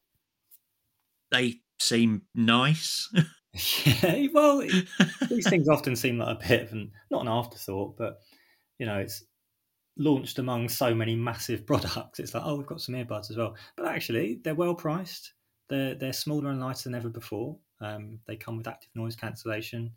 they 1.31 1.61
seem 1.79 2.23
nice. 2.35 3.11
yeah, 3.85 4.27
well, 4.33 4.63
these 5.29 5.49
things 5.49 5.67
often 5.67 5.95
seem 5.95 6.19
like 6.19 6.37
a 6.37 6.47
bit 6.47 6.63
of 6.63 6.71
an 6.73 6.91
not 7.09 7.21
an 7.21 7.27
afterthought, 7.27 7.97
but 7.97 8.19
you 8.77 8.85
know, 8.85 8.99
it's 8.99 9.23
launched 9.97 10.39
among 10.39 10.69
so 10.69 10.93
many 10.93 11.15
massive 11.15 11.65
products. 11.67 12.19
It's 12.19 12.33
like, 12.33 12.43
oh, 12.45 12.55
we've 12.55 12.67
got 12.67 12.81
some 12.81 12.95
earbuds 12.95 13.29
as 13.31 13.37
well. 13.37 13.55
But 13.75 13.87
actually, 13.87 14.39
they're 14.43 14.55
well 14.55 14.75
priced. 14.75 15.33
They're 15.69 15.95
they're 15.95 16.13
smaller 16.13 16.49
and 16.49 16.61
lighter 16.61 16.83
than 16.83 16.95
ever 16.95 17.09
before. 17.09 17.57
Um, 17.79 18.19
they 18.27 18.35
come 18.35 18.57
with 18.57 18.67
active 18.67 18.91
noise 18.93 19.15
cancellation, 19.15 19.91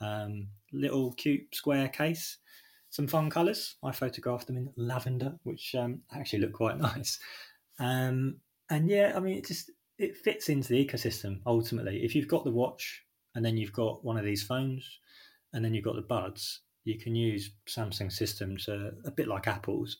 um, 0.00 0.48
little 0.72 1.12
cute 1.12 1.54
square 1.54 1.88
case, 1.88 2.38
some 2.90 3.06
fun 3.06 3.30
colours. 3.30 3.76
I 3.82 3.92
photographed 3.92 4.46
them 4.46 4.56
in 4.56 4.72
lavender, 4.76 5.34
which 5.42 5.74
um, 5.74 6.00
actually 6.12 6.40
look 6.40 6.52
quite 6.52 6.78
nice. 6.80 7.18
Um, 7.78 8.36
and 8.70 8.88
yeah, 8.88 9.12
I 9.14 9.20
mean, 9.20 9.38
it 9.38 9.46
just 9.46 9.70
it 9.98 10.16
fits 10.16 10.48
into 10.48 10.68
the 10.68 10.84
ecosystem 10.84 11.40
ultimately. 11.46 12.04
If 12.04 12.14
you've 12.14 12.28
got 12.28 12.44
the 12.44 12.50
watch 12.50 13.02
and 13.34 13.44
then 13.44 13.56
you've 13.56 13.72
got 13.72 14.04
one 14.04 14.16
of 14.16 14.24
these 14.24 14.42
phones, 14.42 14.88
and 15.52 15.64
then 15.64 15.74
you've 15.74 15.84
got 15.84 15.96
the 15.96 16.02
buds, 16.02 16.60
you 16.84 16.98
can 16.98 17.14
use 17.14 17.50
Samsung 17.68 18.12
systems 18.12 18.68
uh, 18.68 18.90
a 19.04 19.10
bit 19.10 19.28
like 19.28 19.46
Apple's. 19.46 19.98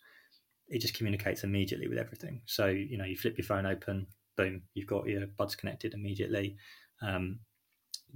It 0.68 0.80
just 0.80 0.94
communicates 0.94 1.44
immediately 1.44 1.88
with 1.88 1.98
everything. 1.98 2.42
So 2.46 2.66
you 2.66 2.98
know, 2.98 3.04
you 3.04 3.16
flip 3.16 3.38
your 3.38 3.46
phone 3.46 3.66
open, 3.66 4.06
boom, 4.36 4.62
you've 4.74 4.86
got 4.86 5.06
your 5.06 5.26
buds 5.26 5.54
connected 5.54 5.94
immediately. 5.94 6.56
Um, 7.02 7.40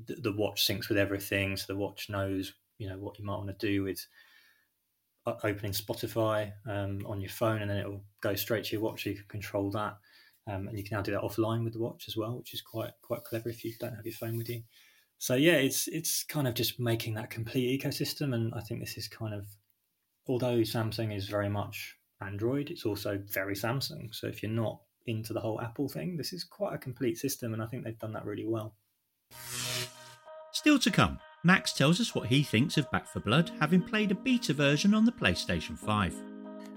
the, 0.07 0.33
watch 0.33 0.67
syncs 0.67 0.89
with 0.89 0.99
everything, 0.99 1.57
so 1.57 1.73
the 1.73 1.79
watch 1.79 2.09
knows 2.09 2.53
you 2.79 2.89
know 2.89 2.99
what 2.99 3.19
you 3.19 3.25
might 3.25 3.37
want 3.37 3.59
to 3.59 3.67
do 3.67 3.83
with 3.83 4.07
uh, 5.27 5.35
opening 5.45 5.73
Spotify 5.73 6.53
um, 6.67 7.05
on 7.07 7.21
your 7.21 7.31
phone, 7.31 7.63
and 7.63 7.71
then 7.71 7.79
it 7.79 7.89
will 7.89 8.05
go 8.21 8.35
straight 8.35 8.65
to 8.65 8.73
your 8.73 8.83
watch. 8.83 9.05
So 9.05 9.11
you 9.11 9.17
can 9.17 9.27
control 9.29 9.71
that, 9.73 9.97
um, 10.47 10.69
and 10.69 10.77
you 10.79 10.85
can 10.85 10.97
now 10.97 11.03
do 11.03 11.13
that 11.13 11.23
offline 11.23 11.65
with 11.65 11.75
the 11.75 11.81
watch 11.81 12.05
as 12.09 12.17
well, 12.17 12.37
which 12.37 12.55
is 12.55 12.61
quite 12.61 12.93
quite 13.03 13.25
clever 13.25 13.49
if 13.49 13.65
you 13.65 13.73
don't 13.79 13.95
have 13.95 14.07
your 14.07 14.15
phone 14.15 14.39
with 14.39 14.49
you 14.49 14.63
so 15.21 15.35
yeah, 15.35 15.57
it's 15.57 15.87
it's 15.87 16.25
kind 16.25 16.49
of 16.49 16.55
just 16.55 16.81
making 16.81 17.15
that 17.15 17.29
complete 17.29 17.79
ecosystem, 17.79 18.35
and 18.35 18.55
I 18.55 18.61
think 18.61 18.81
this 18.81 18.97
is 18.97 19.07
kind 19.07 19.35
of 19.35 19.47
although 20.27 20.61
Samsung 20.61 21.15
is 21.15 21.29
very 21.29 21.51
much 21.51 21.99
Android, 22.23 22.71
it's 22.71 22.87
also 22.87 23.23
very 23.31 23.55
Samsung. 23.55 24.15
So 24.15 24.29
if 24.29 24.43
you're 24.43 24.51
not 24.51 24.81
into 25.07 25.35
the 25.35 25.41
whole 25.41 25.61
Apple 25.61 25.91
thing, 25.91 26.17
this 26.17 26.33
is 26.33 26.43
quite 26.43 26.75
a 26.75 26.79
complete 26.79 27.19
system, 27.19 27.53
and 27.53 27.63
I 27.63 27.67
think 27.67 27.85
they've 27.85 27.99
done 27.99 28.15
that 28.15 28.25
really 28.25 28.47
well. 28.47 28.75
Still 30.61 30.79
to 30.81 30.91
come, 30.91 31.19
Max 31.43 31.73
tells 31.73 32.03
us 32.03 32.15
what 32.15 32.29
he 32.29 32.43
thinks 32.43 32.77
of 32.77 32.91
Back 32.91 33.09
4 33.09 33.23
Blood, 33.23 33.51
having 33.61 33.81
played 33.81 34.11
a 34.11 34.15
beta 34.15 34.53
version 34.53 34.93
on 34.93 35.07
the 35.07 35.11
PlayStation 35.11 35.75
5. 35.75 36.15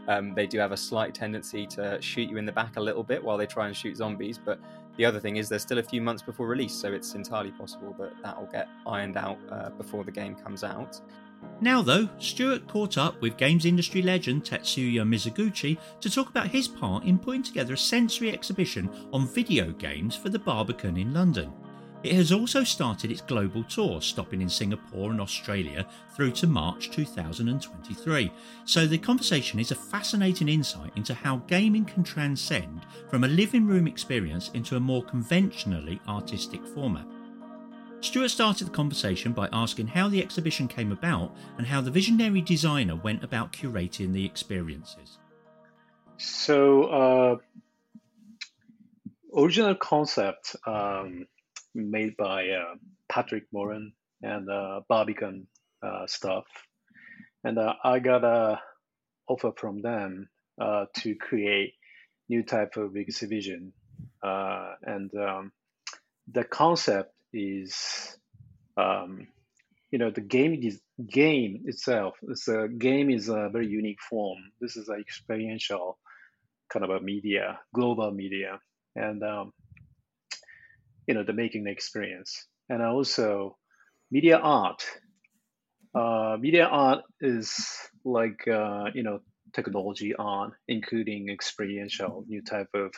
Um, 0.07 0.33
they 0.33 0.47
do 0.47 0.57
have 0.57 0.71
a 0.71 0.77
slight 0.77 1.13
tendency 1.13 1.67
to 1.67 2.01
shoot 2.01 2.29
you 2.29 2.37
in 2.37 2.45
the 2.45 2.51
back 2.53 2.77
a 2.77 2.79
little 2.79 3.03
bit 3.03 3.21
while 3.21 3.37
they 3.37 3.45
try 3.45 3.67
and 3.67 3.75
shoot 3.75 3.97
zombies, 3.97 4.37
but 4.37 4.57
the 4.95 5.03
other 5.03 5.19
thing 5.19 5.35
is 5.35 5.49
there's 5.49 5.63
still 5.63 5.79
a 5.79 5.83
few 5.83 6.01
months 6.01 6.23
before 6.23 6.47
release, 6.47 6.73
so 6.73 6.93
it's 6.93 7.13
entirely 7.13 7.51
possible 7.51 7.93
that 7.99 8.13
that 8.23 8.39
will 8.39 8.47
get 8.47 8.69
ironed 8.87 9.17
out 9.17 9.37
uh, 9.51 9.69
before 9.71 10.05
the 10.05 10.11
game 10.11 10.33
comes 10.33 10.63
out. 10.63 11.01
Now, 11.59 11.81
though, 11.81 12.07
Stuart 12.19 12.69
caught 12.69 12.97
up 12.97 13.21
with 13.21 13.35
games 13.35 13.65
industry 13.65 14.01
legend 14.01 14.45
Tetsuya 14.45 15.05
Mizuguchi 15.05 15.77
to 15.99 16.09
talk 16.09 16.29
about 16.29 16.47
his 16.47 16.69
part 16.69 17.03
in 17.03 17.19
putting 17.19 17.43
together 17.43 17.73
a 17.73 17.77
sensory 17.77 18.31
exhibition 18.31 18.89
on 19.11 19.27
video 19.27 19.71
games 19.73 20.15
for 20.15 20.29
the 20.29 20.39
Barbican 20.39 20.95
in 20.95 21.13
London. 21.13 21.51
It 22.03 22.15
has 22.15 22.33
also 22.33 22.65
started 22.65 23.11
its 23.11 23.21
global 23.21 23.63
tour, 23.63 24.01
stopping 24.01 24.41
in 24.41 24.49
Singapore 24.49 25.11
and 25.11 25.21
Australia 25.21 25.87
through 26.13 26.31
to 26.31 26.47
March 26.47 26.91
2023. 26.91 28.29
So 28.65 28.85
the 28.85 28.97
conversation 28.97 29.57
is 29.57 29.71
a 29.71 29.75
fascinating 29.75 30.49
insight 30.49 30.91
into 30.97 31.13
how 31.13 31.37
gaming 31.47 31.85
can 31.85 32.03
transcend 32.03 32.85
from 33.09 33.23
a 33.23 33.29
living 33.29 33.65
room 33.65 33.87
experience 33.87 34.51
into 34.53 34.75
a 34.75 34.81
more 34.81 35.01
conventionally 35.03 36.01
artistic 36.05 36.67
format. 36.67 37.07
Stuart 38.01 38.29
started 38.29 38.67
the 38.67 38.71
conversation 38.71 39.31
by 39.31 39.47
asking 39.53 39.87
how 39.87 40.09
the 40.09 40.21
exhibition 40.21 40.67
came 40.67 40.91
about 40.91 41.33
and 41.57 41.65
how 41.65 41.79
the 41.79 41.89
visionary 41.89 42.41
designer 42.41 42.97
went 42.97 43.23
about 43.23 43.53
curating 43.53 44.11
the 44.11 44.25
experiences. 44.25 45.19
So, 46.17 46.83
uh, 46.83 47.37
original 49.33 49.75
concept 49.75 50.57
um, 50.67 51.27
made 51.73 52.15
by 52.17 52.49
uh, 52.49 52.75
Patrick 53.09 53.45
Moran 53.51 53.93
and 54.21 54.49
uh, 54.49 54.81
Barbican 54.87 55.47
uh, 55.81 56.07
stuff. 56.07 56.45
And 57.43 57.57
uh, 57.57 57.73
I 57.83 57.99
got 57.99 58.23
a 58.23 58.61
offer 59.27 59.51
from 59.55 59.81
them 59.81 60.29
uh, 60.59 60.85
to 60.97 61.15
create 61.15 61.73
new 62.29 62.43
type 62.43 62.77
of 62.77 62.95
exhibition. 62.95 63.73
Uh, 64.21 64.73
and 64.83 65.11
um, 65.15 65.51
the 66.31 66.43
concept 66.43 67.13
is, 67.33 68.17
um, 68.77 69.27
you 69.91 69.99
know, 69.99 70.11
the 70.11 70.21
game 70.21 70.59
is 70.61 70.79
game 71.09 71.63
itself. 71.65 72.15
It's 72.23 72.47
a 72.47 72.67
game 72.67 73.09
is 73.09 73.29
a 73.29 73.49
very 73.51 73.67
unique 73.67 74.01
form. 74.09 74.37
This 74.61 74.77
is 74.77 74.87
an 74.87 74.99
experiential 74.99 75.97
kind 76.71 76.85
of 76.85 76.91
a 76.91 77.01
media, 77.01 77.59
global 77.73 78.11
media, 78.11 78.59
and 78.95 79.21
um, 79.23 79.53
you 81.07 81.13
know 81.13 81.23
the 81.23 81.33
making 81.33 81.63
the 81.65 81.71
experience. 81.71 82.47
And 82.69 82.81
also 82.81 83.57
media 84.11 84.37
art. 84.37 84.83
Uh, 85.93 86.37
media 86.39 86.65
art 86.65 87.01
is 87.21 87.53
like 88.03 88.47
uh, 88.47 88.85
you 88.93 89.03
know 89.03 89.19
technology 89.53 90.15
art 90.15 90.53
including 90.67 91.29
experiential 91.29 92.25
new 92.27 92.41
type 92.41 92.69
of 92.73 92.91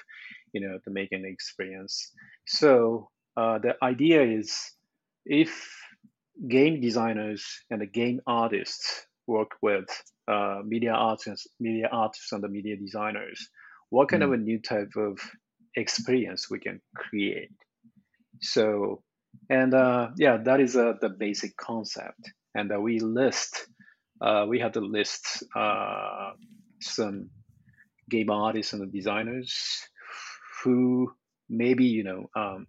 you 0.53 0.61
know 0.61 0.79
the 0.85 0.91
making 0.91 1.23
the 1.23 1.29
experience. 1.29 2.11
So 2.47 3.09
uh, 3.35 3.59
the 3.59 3.75
idea 3.83 4.21
is 4.23 4.55
if 5.25 5.51
game 6.47 6.81
designers 6.81 7.45
and 7.69 7.81
the 7.81 7.85
game 7.85 8.21
artists 8.27 9.05
work 9.27 9.51
with 9.61 9.85
uh, 10.27 10.61
media 10.65 10.91
artists 10.91 11.47
media 11.59 11.89
artists 11.91 12.31
and 12.31 12.43
the 12.43 12.47
media 12.47 12.75
designers 12.75 13.49
what 13.89 14.09
kind 14.09 14.21
mm. 14.23 14.27
of 14.27 14.33
a 14.33 14.37
new 14.37 14.59
type 14.59 14.91
of 14.97 15.17
experience 15.75 16.49
we 16.49 16.59
can 16.59 16.81
create 16.95 17.51
so, 18.45 19.01
and 19.49 19.73
uh, 19.73 20.09
yeah, 20.17 20.37
that 20.37 20.59
is 20.59 20.75
uh, 20.75 20.93
the 21.01 21.09
basic 21.09 21.57
concept. 21.57 22.31
And 22.53 22.71
uh, 22.71 22.79
we 22.79 22.99
list, 22.99 23.67
uh, 24.21 24.45
we 24.47 24.59
have 24.59 24.73
to 24.73 24.81
list 24.81 25.43
uh, 25.55 26.31
some 26.81 27.29
game 28.09 28.29
artists 28.29 28.73
and 28.73 28.91
designers 28.93 29.53
who 30.63 31.11
maybe, 31.49 31.85
you 31.85 32.03
know, 32.03 32.29
um, 32.35 32.67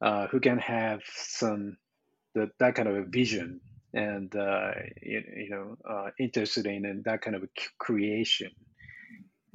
uh, 0.00 0.26
who 0.28 0.40
can 0.40 0.58
have 0.58 1.00
some 1.14 1.76
the, 2.34 2.50
that 2.58 2.74
kind 2.74 2.88
of 2.88 2.96
a 2.96 3.04
vision 3.04 3.60
and 3.94 4.30
you, 5.02 5.22
you, 5.36 5.48
know 5.48 6.10
interested 6.20 6.66
in, 6.66 6.84
in 6.84 7.02
that 7.06 7.22
kind 7.22 7.34
of 7.34 7.42
creation 7.78 8.50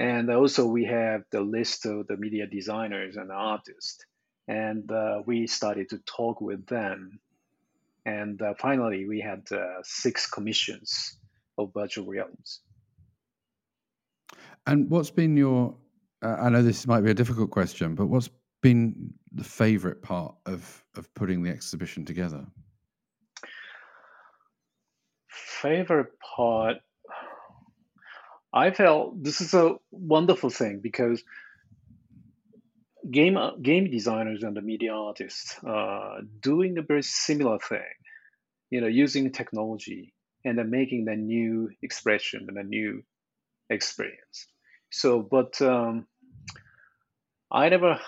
and 0.01 0.31
also 0.31 0.65
we 0.65 0.85
have 0.85 1.21
the 1.31 1.41
list 1.41 1.85
of 1.85 2.07
the 2.07 2.17
media 2.17 2.47
designers 2.47 3.17
and 3.17 3.31
artists. 3.31 4.03
And 4.51 4.91
uh, 4.91 5.21
we 5.25 5.47
started 5.47 5.87
to 5.91 5.99
talk 5.99 6.41
with 6.41 6.65
them. 6.65 7.21
And 8.05 8.41
uh, 8.41 8.53
finally, 8.59 9.05
we 9.05 9.21
had 9.21 9.43
uh, 9.49 9.81
six 9.81 10.27
commissions 10.27 11.17
of 11.57 11.71
virtual 11.73 12.05
realms. 12.05 12.59
And 14.67 14.89
what's 14.89 15.09
been 15.09 15.37
your, 15.37 15.73
uh, 16.21 16.35
I 16.37 16.49
know 16.49 16.61
this 16.61 16.85
might 16.85 16.99
be 16.99 17.11
a 17.11 17.13
difficult 17.13 17.49
question, 17.49 17.95
but 17.95 18.07
what's 18.07 18.29
been 18.61 19.13
the 19.31 19.45
favorite 19.45 20.01
part 20.01 20.35
of, 20.45 20.83
of 20.97 21.13
putting 21.13 21.43
the 21.43 21.49
exhibition 21.49 22.03
together? 22.03 22.45
Favorite 25.29 26.11
part 26.19 26.77
I 28.53 28.71
felt 28.71 29.23
this 29.23 29.39
is 29.39 29.53
a 29.53 29.75
wonderful 29.91 30.49
thing 30.49 30.81
because 30.83 31.23
game 33.09 33.37
game 33.61 33.89
designers 33.89 34.43
and 34.43 34.55
the 34.55 34.61
media 34.61 34.93
artists 34.93 35.57
uh, 35.63 36.21
doing 36.39 36.77
a 36.77 36.81
very 36.81 37.03
similar 37.03 37.57
thing, 37.59 37.93
you 38.69 38.81
know, 38.81 38.87
using 38.87 39.31
technology 39.31 40.13
and 40.43 40.57
then 40.57 40.69
making 40.69 41.05
the 41.05 41.15
new 41.15 41.69
expression 41.81 42.45
and 42.47 42.57
a 42.57 42.63
new 42.63 43.03
experience. 43.69 44.47
So, 44.91 45.21
but 45.21 45.61
um, 45.61 46.07
I 47.51 47.69
never 47.69 47.99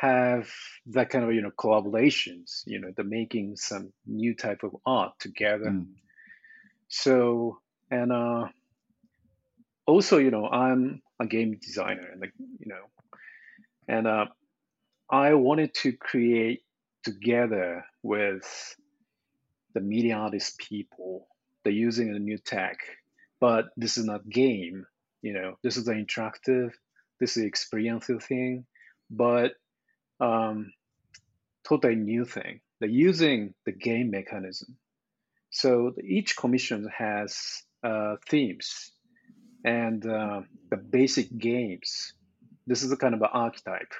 have 0.00 0.50
that 0.86 1.10
kind 1.10 1.24
of 1.24 1.32
you 1.32 1.42
know 1.42 1.50
collaborations, 1.50 2.62
you 2.66 2.80
know, 2.80 2.90
the 2.96 3.04
making 3.04 3.56
some 3.56 3.92
new 4.06 4.34
type 4.34 4.62
of 4.62 4.76
art 4.86 5.12
together. 5.18 5.70
Mm. 5.70 5.86
So, 6.88 7.58
and 7.90 8.10
uh, 8.10 8.48
also, 9.86 10.18
you 10.18 10.30
know, 10.30 10.46
I'm 10.46 11.02
a 11.20 11.26
game 11.26 11.58
designer, 11.60 12.08
and 12.12 12.20
like, 12.20 12.32
you 12.38 12.66
know, 12.66 12.84
and 13.90 14.06
uh, 14.06 14.26
I 15.10 15.34
wanted 15.34 15.74
to 15.82 15.92
create 15.92 16.62
together 17.02 17.84
with 18.04 18.76
the 19.74 19.80
media 19.80 20.16
artist 20.16 20.58
people. 20.58 21.26
They're 21.64 21.72
using 21.72 22.14
a 22.14 22.18
new 22.18 22.38
tech, 22.38 22.78
but 23.40 23.66
this 23.76 23.98
is 23.98 24.04
not 24.04 24.28
game. 24.28 24.86
You 25.22 25.32
know, 25.32 25.58
this 25.64 25.76
is 25.76 25.88
an 25.88 26.06
interactive, 26.06 26.70
this 27.18 27.36
is 27.36 27.42
experiential 27.42 28.20
thing, 28.20 28.64
but 29.10 29.54
um, 30.20 30.72
totally 31.68 31.96
new 31.96 32.24
thing. 32.24 32.60
They're 32.78 32.88
using 32.88 33.54
the 33.66 33.72
game 33.72 34.12
mechanism. 34.12 34.78
So 35.50 35.94
each 36.02 36.36
commission 36.36 36.88
has 36.96 37.64
uh, 37.82 38.16
themes 38.28 38.92
and 39.64 40.06
uh, 40.06 40.42
the 40.70 40.76
basic 40.76 41.36
games. 41.36 42.14
This 42.70 42.84
is 42.84 42.92
a 42.92 42.96
kind 42.96 43.14
of 43.14 43.20
an 43.20 43.30
archetype, 43.32 43.92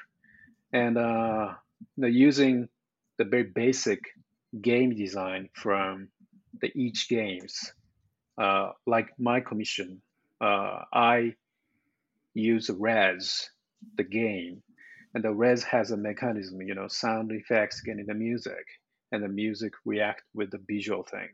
and 0.73 0.97
uh, 0.97 1.55
you 1.97 2.03
know, 2.03 2.07
using 2.07 2.69
the 3.19 3.25
very 3.25 3.43
basic 3.43 3.99
game 4.63 4.95
design 4.95 5.49
from 5.55 6.07
the 6.61 6.71
each 6.77 7.09
games. 7.09 7.73
Uh, 8.39 8.71
like 8.87 9.09
my 9.19 9.41
commission, 9.41 10.01
uh, 10.41 10.85
I 10.93 11.35
use 12.33 12.71
Rez, 12.71 13.51
the 13.97 14.05
game, 14.05 14.63
and 15.15 15.25
the 15.25 15.35
Rez 15.35 15.65
has 15.65 15.91
a 15.91 15.97
mechanism, 15.97 16.63
you 16.63 16.77
know, 16.77 16.87
sound 16.87 17.33
effects 17.33 17.81
getting 17.81 18.07
the 18.07 18.15
music, 18.15 18.67
and 19.11 19.21
the 19.21 19.29
music 19.43 19.73
react 19.85 20.23
with 20.33 20.53
the 20.53 20.63
visual 20.69 21.03
thing, 21.03 21.31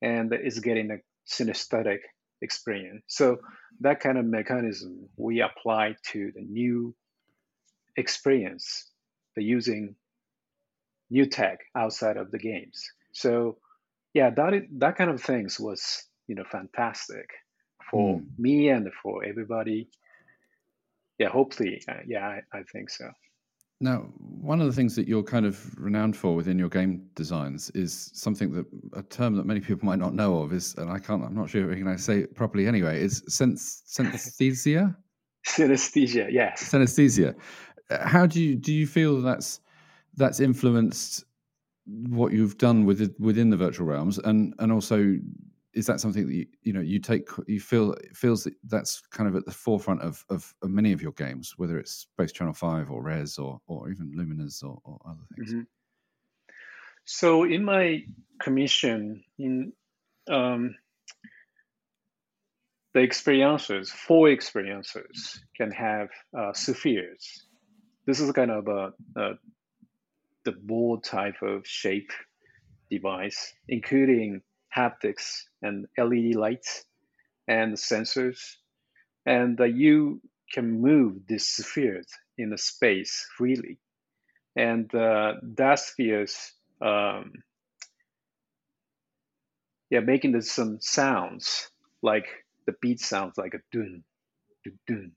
and 0.00 0.32
it's 0.32 0.60
getting 0.60 0.90
a 0.92 0.98
synesthetic 1.28 2.00
experience. 2.42 3.04
So 3.08 3.38
that 3.80 4.00
kind 4.00 4.18
of 4.18 4.24
mechanism 4.24 5.08
we 5.16 5.40
apply 5.40 5.96
to 6.12 6.32
the 6.34 6.42
new 6.42 6.94
experience, 7.96 8.90
the 9.36 9.42
using 9.42 9.94
new 11.10 11.26
tech 11.26 11.58
outside 11.76 12.16
of 12.16 12.30
the 12.30 12.38
games. 12.38 12.84
So 13.12 13.58
yeah, 14.14 14.30
that 14.30 14.62
that 14.78 14.96
kind 14.96 15.10
of 15.10 15.22
things 15.22 15.58
was 15.60 16.04
you 16.26 16.34
know 16.34 16.44
fantastic 16.50 17.28
for 17.90 18.18
mm. 18.18 18.26
me 18.38 18.68
and 18.68 18.88
for 19.02 19.24
everybody. 19.24 19.88
Yeah, 21.18 21.28
hopefully, 21.28 21.82
uh, 21.86 22.00
yeah, 22.06 22.26
I, 22.26 22.58
I 22.58 22.62
think 22.72 22.88
so. 22.88 23.10
Now, 23.82 24.00
one 24.18 24.60
of 24.60 24.66
the 24.66 24.72
things 24.72 24.94
that 24.96 25.08
you're 25.08 25.22
kind 25.22 25.46
of 25.46 25.74
renowned 25.78 26.14
for 26.14 26.34
within 26.34 26.58
your 26.58 26.68
game 26.68 27.08
designs 27.14 27.70
is 27.70 28.10
something 28.12 28.52
that 28.52 28.66
a 28.92 29.02
term 29.02 29.36
that 29.36 29.46
many 29.46 29.60
people 29.60 29.86
might 29.86 29.98
not 29.98 30.14
know 30.14 30.38
of 30.42 30.52
is, 30.52 30.74
and 30.76 30.90
I 30.90 30.98
can't, 30.98 31.24
I'm 31.24 31.34
not 31.34 31.48
sure 31.48 31.70
if 31.70 31.76
I 31.76 31.80
can 31.80 31.98
say 31.98 32.20
it 32.20 32.34
properly 32.34 32.66
anyway, 32.66 33.02
is 33.02 33.22
sense, 33.28 33.82
synesthesia? 33.86 34.94
synesthesia, 35.46 36.30
yes. 36.30 36.70
Synesthesia. 36.70 37.34
Uh, 37.90 38.06
how 38.06 38.26
do 38.26 38.42
you, 38.42 38.54
do 38.54 38.72
you 38.72 38.86
feel 38.86 39.22
that's, 39.22 39.60
that's 40.16 40.40
influenced 40.40 41.24
what 42.08 42.32
you've 42.32 42.58
done 42.58 42.84
with 42.84 43.14
within 43.18 43.50
the 43.50 43.56
virtual 43.56 43.86
realms 43.86 44.18
and, 44.18 44.54
and 44.58 44.70
also 44.70 45.16
is 45.72 45.86
that 45.86 46.00
something 46.00 46.26
that 46.26 46.34
you, 46.34 46.46
you 46.62 46.72
know 46.72 46.80
you 46.80 46.98
take 46.98 47.28
you 47.46 47.60
feel 47.60 47.92
it 47.92 48.16
feels 48.16 48.44
that 48.44 48.54
that's 48.64 49.02
kind 49.10 49.28
of 49.28 49.36
at 49.36 49.44
the 49.44 49.52
forefront 49.52 50.02
of, 50.02 50.24
of, 50.28 50.52
of 50.62 50.70
many 50.70 50.92
of 50.92 51.02
your 51.02 51.12
games 51.12 51.54
whether 51.56 51.78
it's 51.78 51.92
space 51.92 52.32
channel 52.32 52.52
5 52.52 52.90
or 52.90 53.02
Rez 53.02 53.38
or 53.38 53.60
or 53.66 53.90
even 53.90 54.12
Lumines 54.16 54.62
or, 54.62 54.78
or 54.84 54.98
other 55.06 55.22
things 55.36 55.52
mm-hmm. 55.52 55.62
so 57.04 57.44
in 57.44 57.64
my 57.64 58.02
commission 58.40 59.22
in 59.38 59.72
um, 60.28 60.74
the 62.94 63.00
experiences 63.00 63.90
four 63.90 64.28
experiences 64.30 65.42
can 65.56 65.70
have 65.70 66.08
uh, 66.36 66.52
spheres 66.52 67.46
this 68.06 68.20
is 68.20 68.32
kind 68.32 68.50
of 68.50 68.66
a, 68.68 68.92
a 69.16 69.32
the 70.44 70.52
ball 70.52 70.98
type 71.00 71.42
of 71.42 71.66
shape 71.66 72.10
device 72.90 73.54
including 73.68 74.42
haptics 74.74 75.42
and 75.62 75.86
LED 75.98 76.34
lights 76.34 76.84
and 77.48 77.74
sensors. 77.74 78.38
And 79.26 79.60
uh, 79.60 79.64
you 79.64 80.20
can 80.52 80.80
move 80.80 81.26
these 81.28 81.48
spheres 81.48 82.06
in 82.38 82.50
the 82.50 82.58
space 82.58 83.26
freely. 83.36 83.78
And 84.56 84.92
uh, 84.94 85.34
that 85.56 85.78
spheres, 85.78 86.52
um, 86.80 87.32
yeah, 89.90 90.00
making 90.00 90.32
the, 90.32 90.42
some 90.42 90.78
sounds 90.80 91.70
like 92.02 92.26
the 92.66 92.74
beat 92.80 93.00
sounds 93.00 93.36
like 93.36 93.54
a 93.54 93.60
dun, 93.72 94.02
dun, 94.64 94.78
dun, 94.86 95.12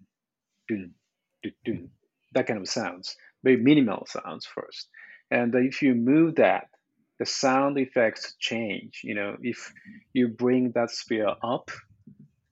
dun, 1.44 1.54
dun, 1.66 1.90
that 2.34 2.48
kind 2.48 2.60
of 2.60 2.68
sounds, 2.68 3.16
very 3.44 3.58
minimal 3.58 4.06
sounds 4.08 4.46
first. 4.46 4.88
And 5.32 5.54
if 5.56 5.82
you 5.82 5.96
move 5.96 6.36
that 6.36 6.68
the 7.24 7.30
sound 7.30 7.78
effects 7.78 8.36
change. 8.38 9.00
You 9.02 9.16
know, 9.16 9.38
if 9.42 9.74
you 10.12 10.28
bring 10.28 10.72
that 10.72 10.92
sphere 10.92 11.34
up, 11.42 11.72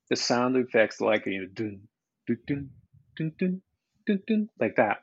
the 0.10 0.16
sound 0.16 0.56
effects 0.56 1.02
like 1.02 1.26
you 1.26 1.42
know, 1.42 1.48
dun, 1.54 1.82
dun, 2.26 2.38
dun, 2.48 2.70
dun, 3.18 3.32
dun, 3.38 3.62
dun, 4.08 4.20
dun, 4.26 4.50
like 4.62 4.78
that. 4.78 5.00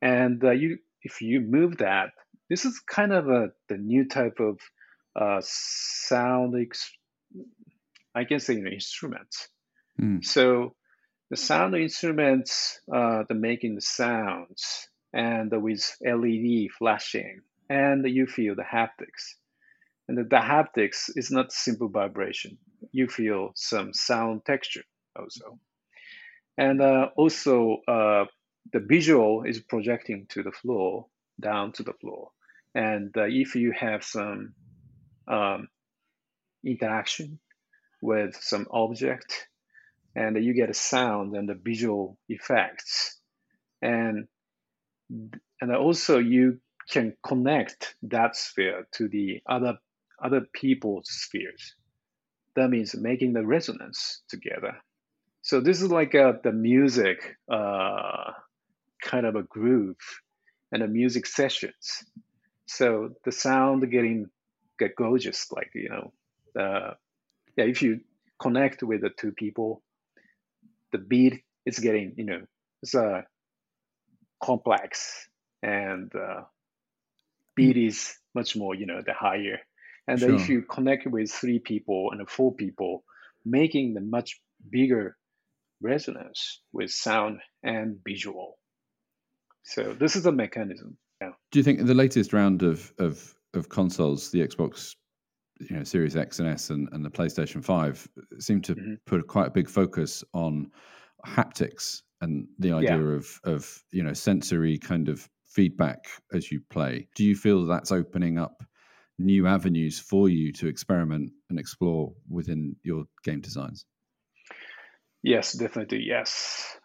And 0.00 0.42
uh, 0.42 0.52
you, 0.52 0.78
if 1.02 1.20
you 1.20 1.42
move 1.42 1.76
that, 1.78 2.12
this 2.48 2.64
is 2.64 2.80
kind 2.80 3.12
of 3.12 3.28
a 3.28 3.48
the 3.68 3.76
new 3.76 4.08
type 4.08 4.40
of 4.40 4.60
uh, 5.14 5.42
sound. 5.44 6.54
Ex- 6.58 6.96
I 8.14 8.24
can 8.24 8.40
say 8.40 8.54
you 8.54 8.62
know, 8.62 8.70
instruments. 8.70 9.48
Mm. 10.00 10.24
So 10.24 10.74
the 11.28 11.36
sound 11.36 11.74
instruments, 11.74 12.80
uh, 12.90 13.24
the 13.28 13.34
making 13.34 13.74
the 13.74 13.82
sounds, 13.82 14.88
and 15.12 15.52
with 15.62 15.84
LED 16.02 16.70
flashing 16.78 17.42
and 17.68 18.06
you 18.08 18.26
feel 18.26 18.54
the 18.54 18.62
haptics. 18.62 19.34
And 20.08 20.18
the, 20.18 20.24
the 20.24 20.36
haptics 20.36 21.10
is 21.16 21.30
not 21.30 21.52
simple 21.52 21.88
vibration. 21.88 22.58
You 22.92 23.08
feel 23.08 23.50
some 23.54 23.92
sound 23.92 24.44
texture 24.44 24.84
also. 25.18 25.58
And 26.58 26.80
uh, 26.80 27.08
also, 27.16 27.78
uh, 27.88 28.26
the 28.72 28.80
visual 28.80 29.42
is 29.44 29.60
projecting 29.60 30.26
to 30.30 30.42
the 30.42 30.52
floor, 30.52 31.06
down 31.40 31.72
to 31.72 31.82
the 31.82 31.92
floor. 31.92 32.30
And 32.74 33.14
uh, 33.16 33.24
if 33.24 33.54
you 33.54 33.72
have 33.72 34.04
some 34.04 34.54
um, 35.28 35.68
interaction 36.64 37.38
with 38.00 38.36
some 38.40 38.66
object, 38.70 39.48
and 40.14 40.42
you 40.42 40.54
get 40.54 40.70
a 40.70 40.74
sound 40.74 41.36
and 41.36 41.48
the 41.48 41.54
visual 41.54 42.18
effects, 42.28 43.20
and 43.82 44.26
and 45.60 45.72
also 45.74 46.18
you 46.18 46.58
can 46.90 47.14
connect 47.26 47.96
that 48.02 48.36
sphere 48.36 48.86
to 48.92 49.08
the 49.08 49.40
other 49.48 49.78
other 50.22 50.42
people's 50.52 51.08
spheres. 51.10 51.74
That 52.54 52.70
means 52.70 52.94
making 52.94 53.34
the 53.34 53.44
resonance 53.44 54.22
together. 54.28 54.78
So 55.42 55.60
this 55.60 55.82
is 55.82 55.90
like 55.90 56.14
a, 56.14 56.40
the 56.42 56.52
music 56.52 57.36
uh, 57.52 58.32
kind 59.02 59.26
of 59.26 59.36
a 59.36 59.42
groove 59.42 59.96
and 60.72 60.82
the 60.82 60.88
music 60.88 61.26
sessions. 61.26 62.04
So 62.66 63.10
the 63.24 63.32
sound 63.32 63.88
getting 63.90 64.26
get 64.78 64.96
gorgeous, 64.96 65.52
like 65.52 65.70
you 65.74 65.88
know, 65.88 66.60
uh, 66.60 66.94
yeah. 67.56 67.64
If 67.64 67.82
you 67.82 68.00
connect 68.40 68.82
with 68.82 69.02
the 69.02 69.10
two 69.10 69.32
people, 69.32 69.82
the 70.92 70.98
beat 70.98 71.42
is 71.64 71.78
getting 71.78 72.14
you 72.16 72.24
know 72.24 72.40
it's 72.82 72.94
a 72.94 73.04
uh, 73.04 73.22
complex 74.42 75.28
and 75.62 76.12
uh, 76.14 76.42
beat 77.56 77.76
is 77.76 78.14
much 78.34 78.54
more, 78.56 78.74
you 78.74 78.86
know, 78.86 79.02
the 79.04 79.14
higher. 79.14 79.58
And 80.06 80.20
sure. 80.20 80.34
if 80.34 80.48
you 80.48 80.62
connect 80.62 81.06
with 81.06 81.32
three 81.32 81.58
people 81.58 82.10
and 82.12 82.28
four 82.28 82.54
people, 82.54 83.02
making 83.44 83.94
the 83.94 84.00
much 84.00 84.40
bigger 84.70 85.16
resonance 85.82 86.60
with 86.72 86.90
sound 86.90 87.40
and 87.62 87.98
visual. 88.06 88.58
So 89.64 89.94
this 89.98 90.14
is 90.14 90.22
the 90.22 90.32
mechanism. 90.32 90.96
Yeah. 91.20 91.30
Do 91.50 91.58
you 91.58 91.62
think 91.64 91.84
the 91.84 91.94
latest 91.94 92.32
round 92.32 92.62
of 92.62 92.92
of 92.98 93.34
of 93.54 93.68
consoles, 93.68 94.30
the 94.30 94.46
Xbox, 94.46 94.94
you 95.58 95.76
know, 95.76 95.84
Series 95.84 96.14
X 96.14 96.38
and 96.38 96.48
S, 96.48 96.70
and, 96.70 96.88
and 96.92 97.04
the 97.04 97.10
PlayStation 97.10 97.64
Five, 97.64 98.06
seem 98.38 98.60
to 98.62 98.74
mm-hmm. 98.74 98.94
put 99.06 99.26
quite 99.26 99.48
a 99.48 99.50
big 99.50 99.68
focus 99.68 100.22
on 100.34 100.70
haptics 101.26 102.02
and 102.20 102.46
the 102.58 102.72
idea 102.72 102.98
yeah. 102.98 103.16
of 103.16 103.40
of 103.44 103.82
you 103.90 104.02
know 104.02 104.12
sensory 104.12 104.78
kind 104.78 105.08
of 105.08 105.28
feedback 105.56 106.04
as 106.34 106.52
you 106.52 106.60
play. 106.70 107.08
Do 107.16 107.24
you 107.24 107.34
feel 107.34 107.64
that's 107.64 107.90
opening 107.90 108.38
up 108.38 108.62
new 109.18 109.46
avenues 109.46 109.98
for 109.98 110.28
you 110.28 110.52
to 110.52 110.68
experiment 110.68 111.32
and 111.48 111.58
explore 111.58 112.12
within 112.28 112.76
your 112.82 113.04
game 113.24 113.40
designs? 113.40 113.86
Yes, 115.22 115.54
definitely. 115.54 116.02
Yes. 116.06 116.76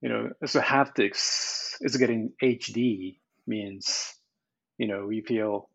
You 0.00 0.08
know, 0.08 0.30
so 0.46 0.58
haptics 0.58 1.74
is 1.82 1.98
getting 1.98 2.32
HD 2.42 3.18
means, 3.46 4.14
you 4.78 4.88
know, 4.88 5.04
we 5.06 5.20
feel 5.20 5.68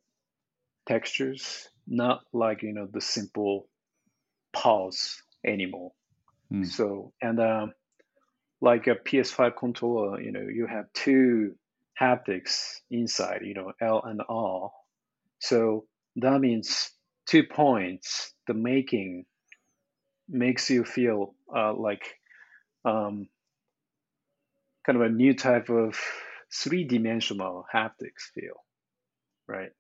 textures, 0.88 1.70
not 1.86 2.22
like, 2.34 2.64
you 2.64 2.74
know, 2.74 2.88
the 2.92 3.02
simple 3.02 3.70
pulse 4.54 5.22
anymore. 5.46 5.92
Mm. 6.52 6.66
So, 6.66 7.14
and 7.22 7.40
um, 7.40 7.74
like 8.60 8.88
a 8.88 8.96
PS5 8.96 9.52
controller, 9.56 10.20
you 10.20 10.32
know, 10.32 10.48
you 10.52 10.66
have 10.66 10.86
two 10.94 11.54
haptics 12.00 12.80
inside, 12.92 13.42
you 13.44 13.54
know, 13.54 13.74
L 13.82 14.02
and 14.04 14.22
R. 14.28 14.72
So 15.40 15.86
that 16.18 16.40
means 16.40 16.92
two 17.28 17.44
points, 17.44 18.34
the 18.48 18.54
making 18.54 19.26
makes 20.30 20.70
you 20.70 20.84
feel 20.84 21.36
uh, 21.56 21.74
like 21.74 22.16
um, 22.86 23.28
kind 24.86 24.98
of 24.98 25.04
a 25.04 25.10
new 25.10 25.34
type 25.34 25.70
of 25.70 26.00
three 26.54 26.84
dimensional 26.84 27.66
haptics 27.74 28.32
feel, 28.34 28.64
right? 29.48 29.72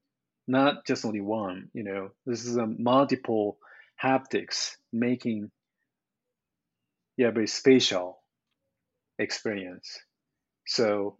Not 0.47 0.85
just 0.85 1.05
only 1.05 1.21
one, 1.21 1.69
you 1.73 1.83
know, 1.83 2.09
this 2.25 2.45
is 2.45 2.57
a 2.57 2.67
multiple 2.67 3.57
haptics, 4.01 4.75
making 4.91 5.51
yeah 7.17 7.31
very 7.31 7.47
spatial 7.47 8.21
experience. 9.19 9.99
So 10.65 11.17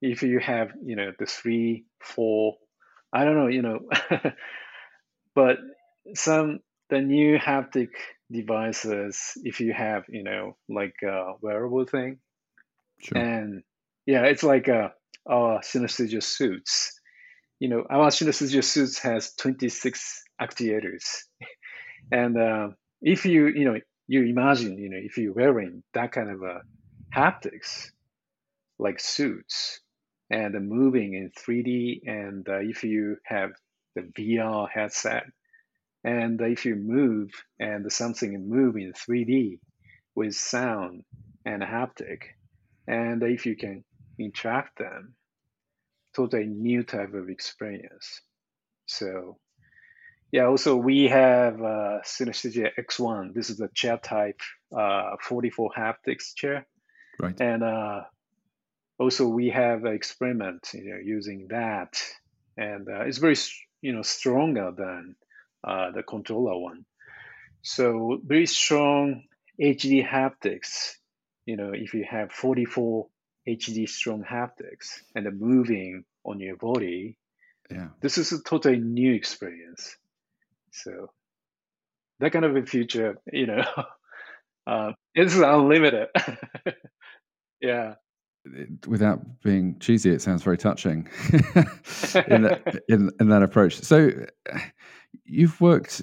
if 0.00 0.22
you 0.22 0.40
have 0.40 0.70
you 0.82 0.96
know 0.96 1.12
the 1.18 1.26
three, 1.26 1.84
four, 2.00 2.56
I 3.12 3.24
don't 3.24 3.36
know, 3.36 3.48
you 3.48 3.62
know, 3.62 3.80
but 5.34 5.58
some 6.14 6.60
the 6.88 7.00
new 7.00 7.38
haptic 7.38 7.90
devices, 8.30 9.32
if 9.44 9.60
you 9.60 9.72
have 9.72 10.04
you 10.08 10.24
know 10.24 10.56
like 10.68 10.94
a 11.04 11.34
wearable 11.42 11.84
thing, 11.86 12.18
Sure. 13.00 13.18
and 13.18 13.62
yeah, 14.06 14.24
it's 14.24 14.42
like 14.42 14.68
a 14.68 14.92
our 15.28 15.60
synesthesia 15.60 16.22
suits. 16.22 16.98
You 17.58 17.68
know, 17.68 17.84
our 17.90 18.08
synesthesia 18.08 18.64
suits 18.64 18.98
has 19.00 19.34
26 19.34 20.22
actuators, 20.40 21.04
and 22.12 22.36
uh, 22.38 22.68
if 23.02 23.26
you 23.26 23.48
you 23.48 23.64
know 23.64 23.80
you 24.08 24.24
imagine 24.24 24.78
you 24.78 24.90
know 24.90 24.98
if 25.00 25.18
you're 25.18 25.34
wearing 25.34 25.82
that 25.94 26.12
kind 26.12 26.30
of 26.30 26.42
a 26.42 26.62
haptics 27.14 27.90
like 28.78 29.00
suits 29.00 29.80
and 30.30 30.68
moving 30.68 31.14
in 31.14 31.30
3D, 31.30 32.02
and 32.06 32.48
uh, 32.48 32.60
if 32.60 32.84
you 32.84 33.16
have 33.24 33.50
the 33.94 34.02
VR 34.02 34.68
headset, 34.72 35.24
and 36.04 36.40
if 36.40 36.64
you 36.64 36.76
move 36.76 37.30
and 37.58 37.90
something 37.92 38.48
move 38.48 38.76
in 38.76 38.92
3D 38.92 39.58
with 40.14 40.34
sound 40.34 41.02
and 41.44 41.62
haptic, 41.62 42.22
and 42.86 43.22
if 43.22 43.44
you 43.44 43.56
can 43.56 43.84
interact 44.18 44.78
them, 44.78 45.14
totally 46.14 46.46
new 46.46 46.82
type 46.82 47.14
of 47.14 47.28
experience. 47.28 48.20
So 48.86 49.38
yeah, 50.32 50.46
also 50.46 50.76
we 50.76 51.08
have 51.08 51.60
uh, 51.60 51.98
Synesthesia 52.04 52.70
X1. 52.78 53.34
This 53.34 53.50
is 53.50 53.60
a 53.60 53.68
chair 53.74 53.98
type 53.98 54.40
uh, 54.76 55.16
44 55.22 55.70
haptics 55.76 56.34
chair. 56.36 56.66
Right. 57.18 57.38
And 57.40 57.62
uh, 57.62 58.02
also 59.00 59.26
we 59.26 59.48
have 59.48 59.84
an 59.84 59.94
experiment 59.94 60.70
you 60.74 60.90
know, 60.90 61.00
using 61.02 61.48
that. 61.48 62.00
And 62.56 62.86
uh, 62.88 63.00
it's 63.00 63.18
very, 63.18 63.36
you 63.80 63.92
know, 63.94 64.02
stronger 64.02 64.72
than 64.76 65.16
uh, 65.64 65.90
the 65.92 66.02
controller 66.02 66.58
one. 66.58 66.84
So 67.62 68.20
very 68.22 68.46
strong 68.46 69.24
HD 69.60 70.06
haptics. 70.06 70.96
You 71.46 71.56
know, 71.56 71.72
if 71.74 71.94
you 71.94 72.04
have 72.08 72.30
44 72.30 73.06
HD 73.48 73.88
strong 73.88 74.22
haptics 74.22 75.00
and 75.14 75.24
the 75.26 75.30
moving 75.30 76.04
on 76.24 76.38
your 76.40 76.56
body, 76.56 77.16
Yeah. 77.70 77.88
this 78.02 78.18
is 78.18 78.32
a 78.32 78.42
totally 78.42 78.78
new 78.78 79.14
experience. 79.14 79.96
So 80.72 81.10
that 82.18 82.32
kind 82.32 82.44
of 82.44 82.54
a 82.54 82.66
future, 82.66 83.16
you 83.32 83.46
know, 83.46 83.64
uh, 84.66 84.92
it's 85.14 85.34
unlimited. 85.36 86.08
yeah. 87.62 87.94
It- 88.54 88.86
Without 88.86 89.42
being 89.42 89.78
cheesy, 89.78 90.10
it 90.10 90.22
sounds 90.22 90.42
very 90.42 90.58
touching 90.58 91.08
in, 91.32 92.42
that, 92.42 92.82
in 92.88 93.10
in 93.20 93.28
that 93.28 93.42
approach. 93.42 93.80
So, 93.80 94.10
you've 95.24 95.60
worked 95.60 96.02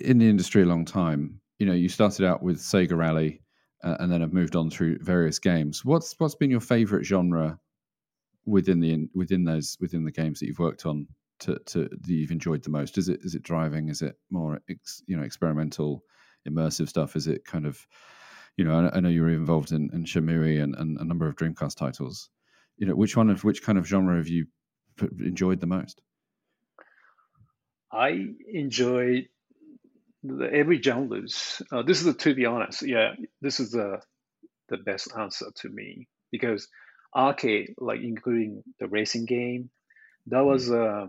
in 0.00 0.18
the 0.18 0.28
industry 0.28 0.62
a 0.62 0.66
long 0.66 0.84
time. 0.84 1.40
You 1.58 1.66
know, 1.66 1.72
you 1.72 1.88
started 1.88 2.26
out 2.26 2.42
with 2.42 2.58
Sega 2.58 2.96
Rally, 2.96 3.42
uh, 3.82 3.96
and 4.00 4.10
then 4.12 4.20
have 4.20 4.32
moved 4.32 4.56
on 4.56 4.70
through 4.70 4.98
various 5.00 5.38
games. 5.38 5.84
What's 5.84 6.14
what's 6.18 6.34
been 6.34 6.50
your 6.50 6.60
favorite 6.60 7.04
genre 7.04 7.58
within 8.44 8.80
the 8.80 9.08
within 9.14 9.44
those 9.44 9.76
within 9.80 10.04
the 10.04 10.12
games 10.12 10.40
that 10.40 10.46
you've 10.46 10.58
worked 10.58 10.86
on 10.86 11.06
to, 11.40 11.58
to 11.66 11.80
that 11.88 12.08
you've 12.08 12.30
enjoyed 12.30 12.62
the 12.62 12.70
most? 12.70 12.98
Is 12.98 13.08
it 13.08 13.20
is 13.22 13.34
it 13.34 13.42
driving? 13.42 13.88
Is 13.88 14.02
it 14.02 14.16
more 14.30 14.60
ex, 14.70 15.02
you 15.06 15.16
know 15.16 15.22
experimental, 15.22 16.02
immersive 16.48 16.88
stuff? 16.88 17.16
Is 17.16 17.26
it 17.26 17.44
kind 17.44 17.66
of 17.66 17.86
you 18.56 18.64
know 18.64 18.88
I, 18.92 18.96
I 18.96 19.00
know 19.00 19.08
you 19.08 19.22
were 19.22 19.30
involved 19.30 19.72
in, 19.72 19.90
in 19.92 20.04
Shenmue 20.04 20.62
and, 20.62 20.74
and 20.74 20.98
a 20.98 21.04
number 21.04 21.28
of 21.28 21.36
Dreamcast 21.36 21.76
titles. 21.76 22.30
You 22.78 22.86
know 22.86 22.94
which 22.94 23.16
one 23.16 23.30
of 23.30 23.44
which 23.44 23.62
kind 23.62 23.78
of 23.78 23.86
genre 23.86 24.16
have 24.16 24.28
you 24.28 24.46
enjoyed 25.20 25.60
the 25.60 25.66
most? 25.66 26.00
I 27.92 28.28
enjoy 28.52 29.26
the, 30.22 30.50
every 30.52 30.82
genres. 30.82 31.62
Uh, 31.70 31.82
this 31.82 32.04
is, 32.04 32.16
to 32.16 32.34
be 32.34 32.46
honest, 32.46 32.82
yeah, 32.82 33.14
this 33.40 33.60
is 33.60 33.70
the 33.70 34.00
the 34.68 34.76
best 34.78 35.08
answer 35.16 35.46
to 35.54 35.68
me 35.68 36.08
because 36.32 36.68
arcade, 37.14 37.74
like 37.78 38.00
including 38.02 38.62
the 38.80 38.88
racing 38.88 39.24
game, 39.24 39.70
that 40.26 40.44
was 40.44 40.70
uh, 40.70 41.06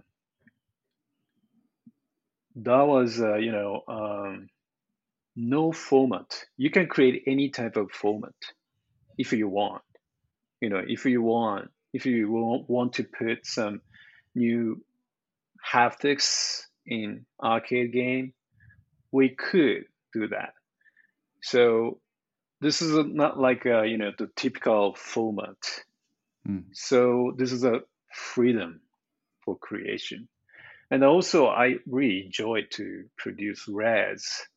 that 2.57 2.83
was 2.83 3.19
uh, 3.19 3.35
you 3.35 3.51
know 3.51 3.81
um, 3.87 4.47
no 5.37 5.71
format. 5.71 6.43
You 6.57 6.71
can 6.71 6.87
create 6.87 7.23
any 7.27 7.49
type 7.49 7.77
of 7.77 7.91
format 7.91 8.33
if 9.17 9.31
you 9.31 9.47
want. 9.47 9.83
You 10.59 10.69
know, 10.69 10.81
if 10.85 11.05
you 11.05 11.21
want, 11.21 11.69
if 11.93 12.07
you 12.07 12.29
want, 12.67 12.93
to 12.93 13.03
put 13.03 13.45
some 13.45 13.81
new 14.33 14.83
haptics 15.63 16.63
in 16.87 17.25
arcade 17.41 17.93
game, 17.93 18.33
we 19.11 19.29
could 19.29 19.85
do 20.11 20.27
that. 20.29 20.53
So 21.43 21.99
this 22.59 22.81
is 22.81 23.05
not 23.05 23.39
like 23.39 23.65
a, 23.65 23.85
you 23.85 23.99
know 23.99 24.11
the 24.17 24.29
typical 24.35 24.95
format. 24.95 25.57
Mm. 26.47 26.65
So 26.73 27.35
this 27.37 27.51
is 27.51 27.63
a 27.63 27.81
freedom 28.11 28.81
for 29.45 29.55
creation, 29.55 30.27
and 30.89 31.03
also 31.03 31.45
I 31.47 31.75
really 31.85 32.25
enjoyed 32.25 32.71
to 32.71 33.05
produce 33.17 33.67
Rez. 33.67 34.47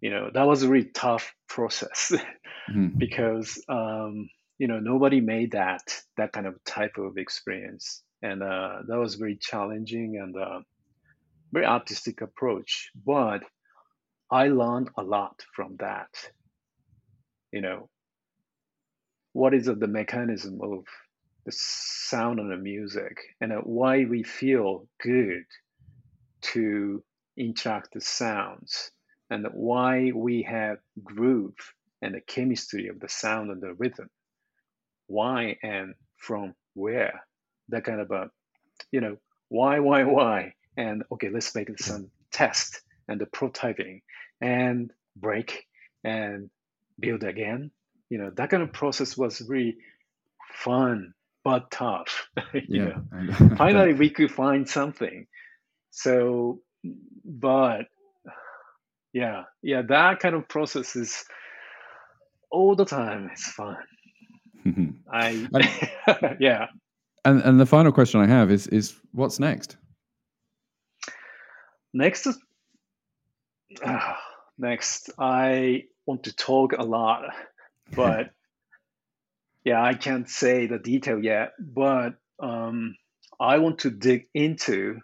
You 0.00 0.10
know 0.10 0.30
that 0.32 0.46
was 0.46 0.62
a 0.62 0.68
really 0.68 0.90
tough 0.90 1.34
process 1.48 2.12
Mhm. 2.68 2.98
because 2.98 3.62
um, 3.68 4.28
you 4.58 4.68
know 4.68 4.80
nobody 4.80 5.20
made 5.20 5.52
that 5.52 5.82
that 6.16 6.32
kind 6.32 6.46
of 6.46 6.62
type 6.64 6.98
of 6.98 7.18
experience, 7.18 8.02
and 8.22 8.42
uh, 8.42 8.82
that 8.86 8.98
was 8.98 9.16
very 9.16 9.36
challenging 9.36 10.18
and 10.22 10.36
uh, 10.36 10.60
very 11.52 11.66
artistic 11.66 12.20
approach. 12.22 12.90
But 12.94 13.42
I 14.30 14.48
learned 14.48 14.90
a 14.96 15.02
lot 15.02 15.42
from 15.54 15.76
that. 15.78 16.10
You 17.52 17.60
know, 17.62 17.90
what 19.32 19.54
is 19.54 19.66
the 19.66 19.86
mechanism 19.86 20.60
of 20.62 20.84
the 21.46 21.52
sound 21.52 22.38
and 22.40 22.50
the 22.50 22.56
music, 22.56 23.16
and 23.40 23.52
uh, 23.52 23.58
why 23.62 24.04
we 24.04 24.22
feel 24.22 24.88
good 25.02 25.44
to 26.42 27.02
interact 27.36 27.94
the 27.94 28.00
sounds, 28.00 28.90
and 29.30 29.46
why 29.52 30.12
we 30.14 30.42
have 30.42 30.78
groove 31.02 31.54
and 32.02 32.14
the 32.14 32.20
chemistry 32.20 32.88
of 32.88 33.00
the 33.00 33.08
sound 33.08 33.50
and 33.50 33.62
the 33.62 33.74
rhythm. 33.74 34.10
Why 35.06 35.56
and 35.62 35.94
from 36.16 36.54
where? 36.74 37.24
That 37.68 37.84
kind 37.84 38.00
of 38.00 38.10
a, 38.10 38.30
you 38.92 39.00
know, 39.00 39.16
why, 39.48 39.80
why, 39.80 40.04
why? 40.04 40.54
And 40.76 41.04
okay, 41.12 41.28
let's 41.30 41.54
make 41.54 41.76
some 41.78 42.10
test 42.32 42.80
and 43.08 43.20
the 43.20 43.26
prototyping 43.26 44.02
and 44.40 44.90
break 45.16 45.64
and 46.04 46.50
build 46.98 47.24
again. 47.24 47.70
You 48.08 48.18
know, 48.18 48.30
that 48.36 48.50
kind 48.50 48.62
of 48.62 48.72
process 48.72 49.16
was 49.16 49.42
really 49.48 49.76
fun 50.54 51.14
but 51.44 51.70
tough. 51.70 52.28
you 52.54 52.62
Yeah. 52.68 52.94
know, 53.12 53.56
finally 53.56 53.94
we 53.94 54.10
could 54.10 54.30
find 54.30 54.68
something. 54.68 55.26
So, 55.90 56.60
but 57.24 57.86
yeah, 59.12 59.44
yeah, 59.62 59.82
that 59.82 60.20
kind 60.20 60.34
of 60.34 60.48
process 60.48 60.96
is 60.96 61.24
all 62.50 62.74
the 62.76 62.84
time. 62.84 63.30
It's 63.32 63.52
fun. 63.52 63.76
I 65.12 66.36
yeah. 66.40 66.66
and 67.24 67.42
and 67.42 67.60
the 67.60 67.66
final 67.66 67.92
question 67.92 68.20
I 68.20 68.26
have 68.26 68.50
is 68.50 68.66
is 68.68 68.94
what's 69.12 69.40
next? 69.40 69.76
Next, 71.92 72.28
uh, 73.84 74.14
next, 74.56 75.10
I 75.18 75.84
want 76.06 76.24
to 76.24 76.36
talk 76.36 76.72
a 76.72 76.84
lot, 76.84 77.24
but 77.96 78.30
yeah, 79.64 79.82
I 79.82 79.94
can't 79.94 80.28
say 80.28 80.66
the 80.66 80.78
detail 80.78 81.22
yet. 81.22 81.52
But 81.58 82.14
um, 82.38 82.96
I 83.40 83.58
want 83.58 83.80
to 83.80 83.90
dig 83.90 84.26
into, 84.34 85.00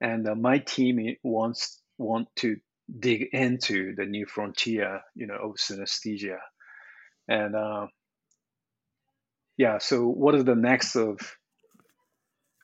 and 0.00 0.28
uh, 0.28 0.34
my 0.34 0.58
team 0.58 1.16
wants 1.22 1.80
want 1.98 2.28
to 2.36 2.56
dig 3.00 3.28
into 3.32 3.94
the 3.96 4.04
new 4.04 4.26
frontier, 4.26 5.00
you 5.14 5.26
know, 5.26 5.36
of 5.36 5.56
synesthesia, 5.56 6.38
and 7.28 7.54
uh, 7.56 7.86
yeah. 9.56 9.78
So, 9.78 10.06
what 10.06 10.34
is 10.34 10.44
the 10.44 10.54
next 10.54 10.96
of? 10.96 11.18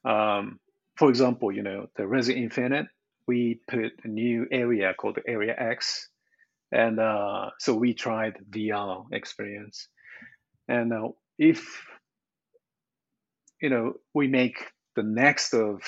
Um, 0.04 0.58
for 0.96 1.08
example, 1.08 1.52
you 1.52 1.62
know, 1.62 1.86
the 1.96 2.06
Rez 2.06 2.28
Infinite, 2.28 2.86
we 3.26 3.60
put 3.68 3.92
a 4.04 4.08
new 4.08 4.46
area 4.50 4.92
called 4.94 5.16
the 5.16 5.30
Area 5.30 5.54
X, 5.56 6.08
and 6.72 6.98
uh, 6.98 7.50
so 7.58 7.74
we 7.74 7.94
tried 7.94 8.36
VR 8.50 9.04
experience, 9.12 9.88
and 10.68 10.92
uh, 10.92 11.08
if 11.38 11.82
you 13.60 13.70
know 13.70 13.94
we 14.14 14.28
make 14.28 14.64
the 14.96 15.02
next 15.02 15.54
of 15.54 15.82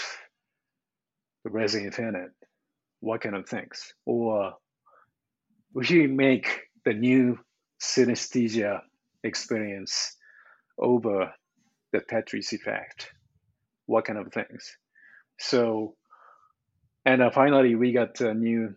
the 1.45 1.51
Rez 1.51 1.75
Infinite, 1.75 2.33
what 3.03 3.21
kind 3.21 3.35
of 3.35 3.49
things, 3.49 3.93
or 4.07 4.55
we 5.75 6.07
make 6.07 6.61
the 6.85 6.95
new 6.95 7.37
synesthesia 7.81 8.81
experience 9.25 10.17
over 10.79 11.33
the 11.93 12.01
Tetris 12.01 12.53
effect, 12.53 13.11
what 13.87 14.05
kind 14.05 14.21
of 14.21 14.33
things. 14.33 14.77
So, 15.41 15.97
and 17.05 17.21
uh, 17.21 17.31
finally, 17.33 17.75
we 17.75 17.93
got 17.93 18.21
a 18.21 18.35
new 18.35 18.77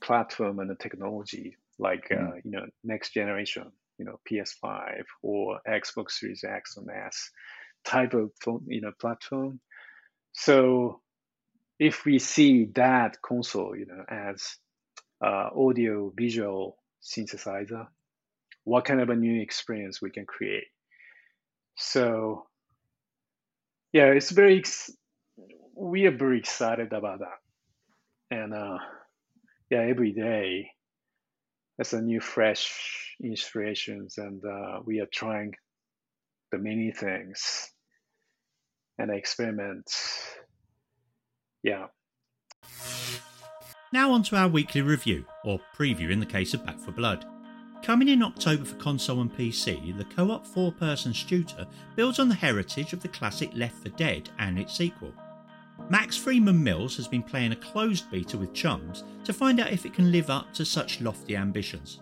platform 0.00 0.58
and 0.60 0.70
a 0.70 0.74
technology 0.76 1.58
like 1.78 2.08
uh, 2.10 2.14
mm. 2.14 2.40
you 2.44 2.50
know 2.52 2.66
next 2.82 3.12
generation, 3.12 3.70
you 3.98 4.06
know 4.06 4.18
PS5 4.30 5.02
or 5.22 5.60
Xbox 5.68 6.12
Series 6.12 6.44
X 6.44 6.78
and 6.78 6.88
S 6.90 7.30
type 7.84 8.14
of 8.14 8.30
you 8.66 8.80
know 8.80 8.92
platform. 8.98 9.60
So 10.32 11.02
if 11.80 12.04
we 12.04 12.18
see 12.18 12.66
that 12.74 13.20
console, 13.22 13.74
you 13.74 13.86
know, 13.86 14.04
as 14.06 14.56
uh, 15.24 15.48
audio 15.56 16.12
visual 16.14 16.76
synthesizer, 17.02 17.86
what 18.64 18.84
kind 18.84 19.00
of 19.00 19.08
a 19.08 19.16
new 19.16 19.40
experience 19.40 20.02
we 20.02 20.10
can 20.10 20.26
create. 20.26 20.66
So 21.76 22.46
yeah, 23.94 24.08
it's 24.08 24.30
very 24.30 24.58
ex- 24.58 24.92
we 25.74 26.04
are 26.04 26.16
very 26.16 26.38
excited 26.38 26.92
about 26.92 27.20
that, 27.20 27.38
and 28.30 28.52
uh, 28.52 28.78
yeah, 29.70 29.80
every 29.80 30.12
day 30.12 30.70
there's 31.78 31.94
a 31.94 32.02
new 32.02 32.20
fresh 32.20 33.16
inspirations, 33.24 34.18
and 34.18 34.44
uh, 34.44 34.80
we 34.84 35.00
are 35.00 35.08
trying 35.10 35.54
the 36.52 36.58
many 36.58 36.92
things 36.92 37.70
and 38.98 39.10
experiments. 39.10 40.28
Yeah. 41.62 41.86
Now 43.92 44.12
on 44.12 44.22
to 44.24 44.36
our 44.36 44.48
weekly 44.48 44.82
review, 44.82 45.24
or 45.44 45.60
preview 45.76 46.10
in 46.10 46.20
the 46.20 46.26
case 46.26 46.54
of 46.54 46.64
Back 46.64 46.78
4 46.78 46.94
Blood. 46.94 47.24
Coming 47.82 48.08
in 48.08 48.22
October 48.22 48.64
for 48.64 48.76
console 48.76 49.20
and 49.22 49.34
PC, 49.34 49.96
the 49.96 50.04
co 50.04 50.30
op 50.30 50.46
four 50.46 50.70
person 50.70 51.12
shooter 51.12 51.66
builds 51.96 52.18
on 52.18 52.28
the 52.28 52.34
heritage 52.34 52.92
of 52.92 53.00
the 53.00 53.08
classic 53.08 53.50
Left 53.54 53.76
4 53.76 53.92
Dead 53.96 54.28
and 54.38 54.58
its 54.58 54.76
sequel. 54.76 55.12
Max 55.88 56.16
Freeman 56.16 56.62
Mills 56.62 56.96
has 56.96 57.08
been 57.08 57.22
playing 57.22 57.52
a 57.52 57.56
closed 57.56 58.10
beta 58.10 58.36
with 58.36 58.52
chums 58.52 59.02
to 59.24 59.32
find 59.32 59.58
out 59.58 59.72
if 59.72 59.86
it 59.86 59.94
can 59.94 60.12
live 60.12 60.30
up 60.30 60.52
to 60.54 60.64
such 60.64 61.00
lofty 61.00 61.36
ambitions. 61.36 62.00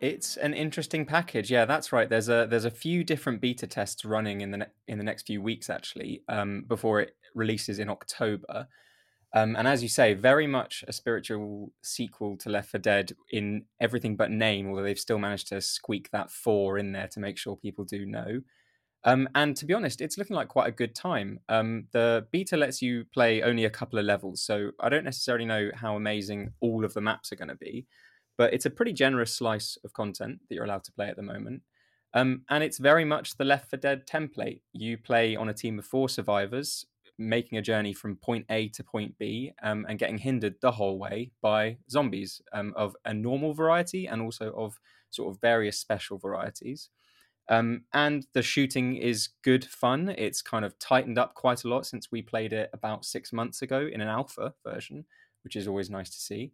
It's 0.00 0.36
an 0.36 0.52
interesting 0.52 1.06
package. 1.06 1.50
Yeah, 1.50 1.64
that's 1.64 1.92
right. 1.92 2.08
There's 2.08 2.28
a 2.28 2.46
there's 2.50 2.66
a 2.66 2.70
few 2.70 3.04
different 3.04 3.40
beta 3.40 3.66
tests 3.66 4.04
running 4.04 4.42
in 4.42 4.50
the 4.50 4.58
ne- 4.58 4.72
in 4.86 4.98
the 4.98 5.04
next 5.04 5.26
few 5.26 5.40
weeks 5.40 5.70
actually 5.70 6.22
um, 6.28 6.64
before 6.68 7.00
it 7.00 7.16
releases 7.36 7.78
in 7.78 7.88
October. 7.88 8.66
Um, 9.32 9.54
and 9.56 9.68
as 9.68 9.82
you 9.82 9.88
say, 9.88 10.14
very 10.14 10.46
much 10.46 10.84
a 10.88 10.92
spiritual 10.92 11.72
sequel 11.82 12.36
to 12.38 12.48
Left 12.48 12.70
4 12.70 12.80
Dead 12.80 13.12
in 13.30 13.64
everything 13.80 14.16
but 14.16 14.30
name, 14.30 14.68
although 14.68 14.82
they've 14.82 14.98
still 14.98 15.18
managed 15.18 15.48
to 15.48 15.60
squeak 15.60 16.10
that 16.10 16.30
four 16.30 16.78
in 16.78 16.92
there 16.92 17.08
to 17.08 17.20
make 17.20 17.36
sure 17.36 17.56
people 17.56 17.84
do 17.84 18.06
know. 18.06 18.40
Um, 19.04 19.28
and 19.34 19.56
to 19.56 19.66
be 19.66 19.74
honest, 19.74 20.00
it's 20.00 20.18
looking 20.18 20.36
like 20.36 20.48
quite 20.48 20.68
a 20.68 20.72
good 20.72 20.94
time. 20.94 21.38
Um, 21.48 21.86
the 21.92 22.26
beta 22.32 22.56
lets 22.56 22.82
you 22.82 23.04
play 23.12 23.42
only 23.42 23.64
a 23.64 23.70
couple 23.70 23.98
of 23.98 24.04
levels, 24.04 24.42
so 24.42 24.70
I 24.80 24.88
don't 24.88 25.04
necessarily 25.04 25.44
know 25.44 25.70
how 25.74 25.96
amazing 25.96 26.52
all 26.60 26.84
of 26.84 26.94
the 26.94 27.00
maps 27.00 27.30
are 27.30 27.36
going 27.36 27.48
to 27.48 27.56
be, 27.56 27.86
but 28.38 28.52
it's 28.52 28.66
a 28.66 28.70
pretty 28.70 28.92
generous 28.92 29.34
slice 29.34 29.78
of 29.84 29.92
content 29.92 30.40
that 30.48 30.54
you're 30.54 30.64
allowed 30.64 30.84
to 30.84 30.92
play 30.92 31.08
at 31.08 31.16
the 31.16 31.22
moment. 31.22 31.62
Um, 32.14 32.42
and 32.48 32.64
it's 32.64 32.78
very 32.78 33.04
much 33.04 33.36
the 33.36 33.44
Left 33.44 33.70
4 33.70 33.78
Dead 33.78 34.06
template. 34.06 34.60
You 34.72 34.96
play 34.96 35.36
on 35.36 35.50
a 35.50 35.54
team 35.54 35.78
of 35.78 35.84
four 35.84 36.08
survivors 36.08 36.86
making 37.18 37.58
a 37.58 37.62
journey 37.62 37.92
from 37.92 38.16
point 38.16 38.44
A 38.50 38.68
to 38.70 38.84
point 38.84 39.16
B 39.18 39.52
um, 39.62 39.86
and 39.88 39.98
getting 39.98 40.18
hindered 40.18 40.56
the 40.60 40.72
whole 40.72 40.98
way 40.98 41.30
by 41.40 41.78
zombies 41.90 42.42
um, 42.52 42.72
of 42.76 42.94
a 43.04 43.14
normal 43.14 43.54
variety 43.54 44.06
and 44.06 44.20
also 44.20 44.52
of 44.52 44.78
sort 45.10 45.34
of 45.34 45.40
various 45.40 45.78
special 45.78 46.18
varieties. 46.18 46.90
Um, 47.48 47.84
and 47.92 48.26
the 48.32 48.42
shooting 48.42 48.96
is 48.96 49.28
good 49.42 49.64
fun. 49.64 50.14
It's 50.18 50.42
kind 50.42 50.64
of 50.64 50.78
tightened 50.78 51.18
up 51.18 51.34
quite 51.34 51.64
a 51.64 51.68
lot 51.68 51.86
since 51.86 52.10
we 52.10 52.22
played 52.22 52.52
it 52.52 52.70
about 52.72 53.04
six 53.04 53.32
months 53.32 53.62
ago 53.62 53.88
in 53.90 54.00
an 54.00 54.08
alpha 54.08 54.54
version, 54.64 55.04
which 55.44 55.56
is 55.56 55.68
always 55.68 55.88
nice 55.88 56.10
to 56.10 56.18
see. 56.18 56.52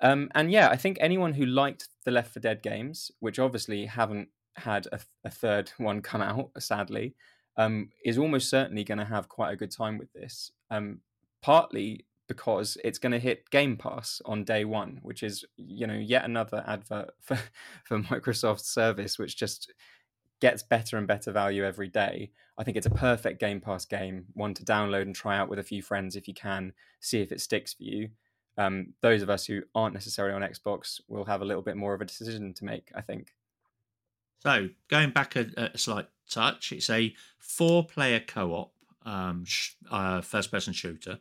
Um, 0.00 0.28
and 0.34 0.50
yeah, 0.50 0.68
I 0.68 0.76
think 0.76 0.98
anyone 1.00 1.34
who 1.34 1.46
liked 1.46 1.88
the 2.04 2.10
Left 2.10 2.32
4 2.32 2.40
Dead 2.40 2.62
games, 2.62 3.12
which 3.20 3.38
obviously 3.38 3.86
haven't 3.86 4.28
had 4.56 4.86
a, 4.92 4.98
a 5.24 5.30
third 5.30 5.70
one 5.78 6.02
come 6.02 6.20
out, 6.20 6.50
sadly, 6.58 7.14
um, 7.56 7.90
is 8.04 8.18
almost 8.18 8.50
certainly 8.50 8.84
going 8.84 8.98
to 8.98 9.04
have 9.04 9.28
quite 9.28 9.52
a 9.52 9.56
good 9.56 9.70
time 9.70 9.98
with 9.98 10.12
this. 10.12 10.50
Um, 10.70 11.00
partly 11.42 12.06
because 12.26 12.78
it's 12.82 12.98
going 12.98 13.12
to 13.12 13.18
hit 13.18 13.50
Game 13.50 13.76
Pass 13.76 14.22
on 14.24 14.44
day 14.44 14.64
one, 14.64 14.98
which 15.02 15.22
is 15.22 15.44
you 15.56 15.86
know 15.86 15.94
yet 15.94 16.24
another 16.24 16.64
advert 16.66 17.10
for 17.20 17.38
for 17.84 17.98
Microsoft's 18.00 18.68
service, 18.68 19.18
which 19.18 19.36
just 19.36 19.72
gets 20.40 20.62
better 20.62 20.98
and 20.98 21.06
better 21.06 21.32
value 21.32 21.64
every 21.64 21.88
day. 21.88 22.30
I 22.58 22.64
think 22.64 22.76
it's 22.76 22.86
a 22.86 22.90
perfect 22.90 23.40
Game 23.40 23.60
Pass 23.60 23.84
game, 23.84 24.26
one 24.34 24.54
to 24.54 24.64
download 24.64 25.02
and 25.02 25.14
try 25.14 25.36
out 25.36 25.48
with 25.48 25.58
a 25.58 25.64
few 25.64 25.82
friends 25.82 26.16
if 26.16 26.28
you 26.28 26.34
can, 26.34 26.72
see 27.00 27.20
if 27.20 27.32
it 27.32 27.40
sticks 27.40 27.72
for 27.72 27.82
you. 27.82 28.08
Um, 28.56 28.94
those 29.00 29.22
of 29.22 29.30
us 29.30 29.44
who 29.46 29.62
aren't 29.74 29.94
necessarily 29.94 30.34
on 30.34 30.48
Xbox 30.48 31.00
will 31.08 31.24
have 31.24 31.42
a 31.42 31.44
little 31.44 31.62
bit 31.62 31.76
more 31.76 31.94
of 31.94 32.00
a 32.00 32.04
decision 32.04 32.54
to 32.54 32.64
make, 32.64 32.90
I 32.94 33.00
think. 33.00 33.34
So, 34.40 34.68
going 34.88 35.10
back 35.10 35.36
a, 35.36 35.70
a 35.74 35.78
slight 35.78 36.06
touch, 36.28 36.72
it's 36.72 36.90
a 36.90 37.14
four 37.38 37.86
player 37.86 38.20
co 38.20 38.52
op 38.52 38.72
um, 39.04 39.44
sh- 39.44 39.72
uh, 39.90 40.20
first 40.20 40.50
person 40.50 40.72
shooter 40.72 41.18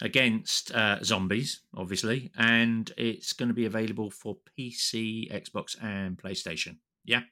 against 0.00 0.72
uh, 0.72 1.02
zombies, 1.02 1.62
obviously, 1.76 2.30
and 2.36 2.92
it's 2.96 3.32
going 3.32 3.48
to 3.48 3.54
be 3.54 3.66
available 3.66 4.10
for 4.10 4.36
PC, 4.58 5.32
Xbox, 5.32 5.76
and 5.82 6.16
PlayStation. 6.16 6.76
Yeah. 7.04 7.22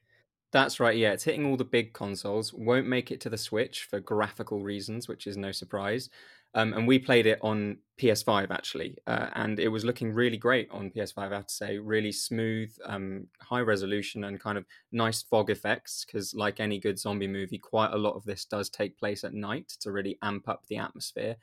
That's 0.52 0.80
right. 0.80 0.96
Yeah, 0.96 1.12
it's 1.12 1.24
hitting 1.24 1.44
all 1.44 1.56
the 1.56 1.64
big 1.64 1.92
consoles. 1.92 2.52
Won't 2.54 2.86
make 2.86 3.10
it 3.10 3.20
to 3.22 3.30
the 3.30 3.36
Switch 3.36 3.84
for 3.84 4.00
graphical 4.00 4.62
reasons, 4.62 5.06
which 5.06 5.26
is 5.26 5.36
no 5.36 5.52
surprise. 5.52 6.08
Um, 6.56 6.72
and 6.72 6.88
we 6.88 6.98
played 6.98 7.26
it 7.26 7.38
on 7.42 7.76
PS5 7.98 8.50
actually, 8.50 8.96
uh, 9.06 9.28
and 9.34 9.60
it 9.60 9.68
was 9.68 9.84
looking 9.84 10.10
really 10.10 10.38
great 10.38 10.68
on 10.70 10.90
PS5. 10.90 11.30
I 11.30 11.36
have 11.36 11.46
to 11.46 11.54
say, 11.54 11.78
really 11.78 12.12
smooth, 12.12 12.74
um, 12.86 13.26
high 13.42 13.60
resolution, 13.60 14.24
and 14.24 14.40
kind 14.40 14.56
of 14.56 14.64
nice 14.90 15.22
fog 15.22 15.50
effects. 15.50 16.06
Because, 16.06 16.34
like 16.34 16.58
any 16.58 16.78
good 16.78 16.98
zombie 16.98 17.28
movie, 17.28 17.58
quite 17.58 17.92
a 17.92 17.98
lot 17.98 18.14
of 18.14 18.24
this 18.24 18.46
does 18.46 18.70
take 18.70 18.98
place 18.98 19.22
at 19.22 19.34
night 19.34 19.68
to 19.80 19.92
really 19.92 20.18
amp 20.22 20.48
up 20.48 20.66
the 20.66 20.78
atmosphere. 20.78 21.36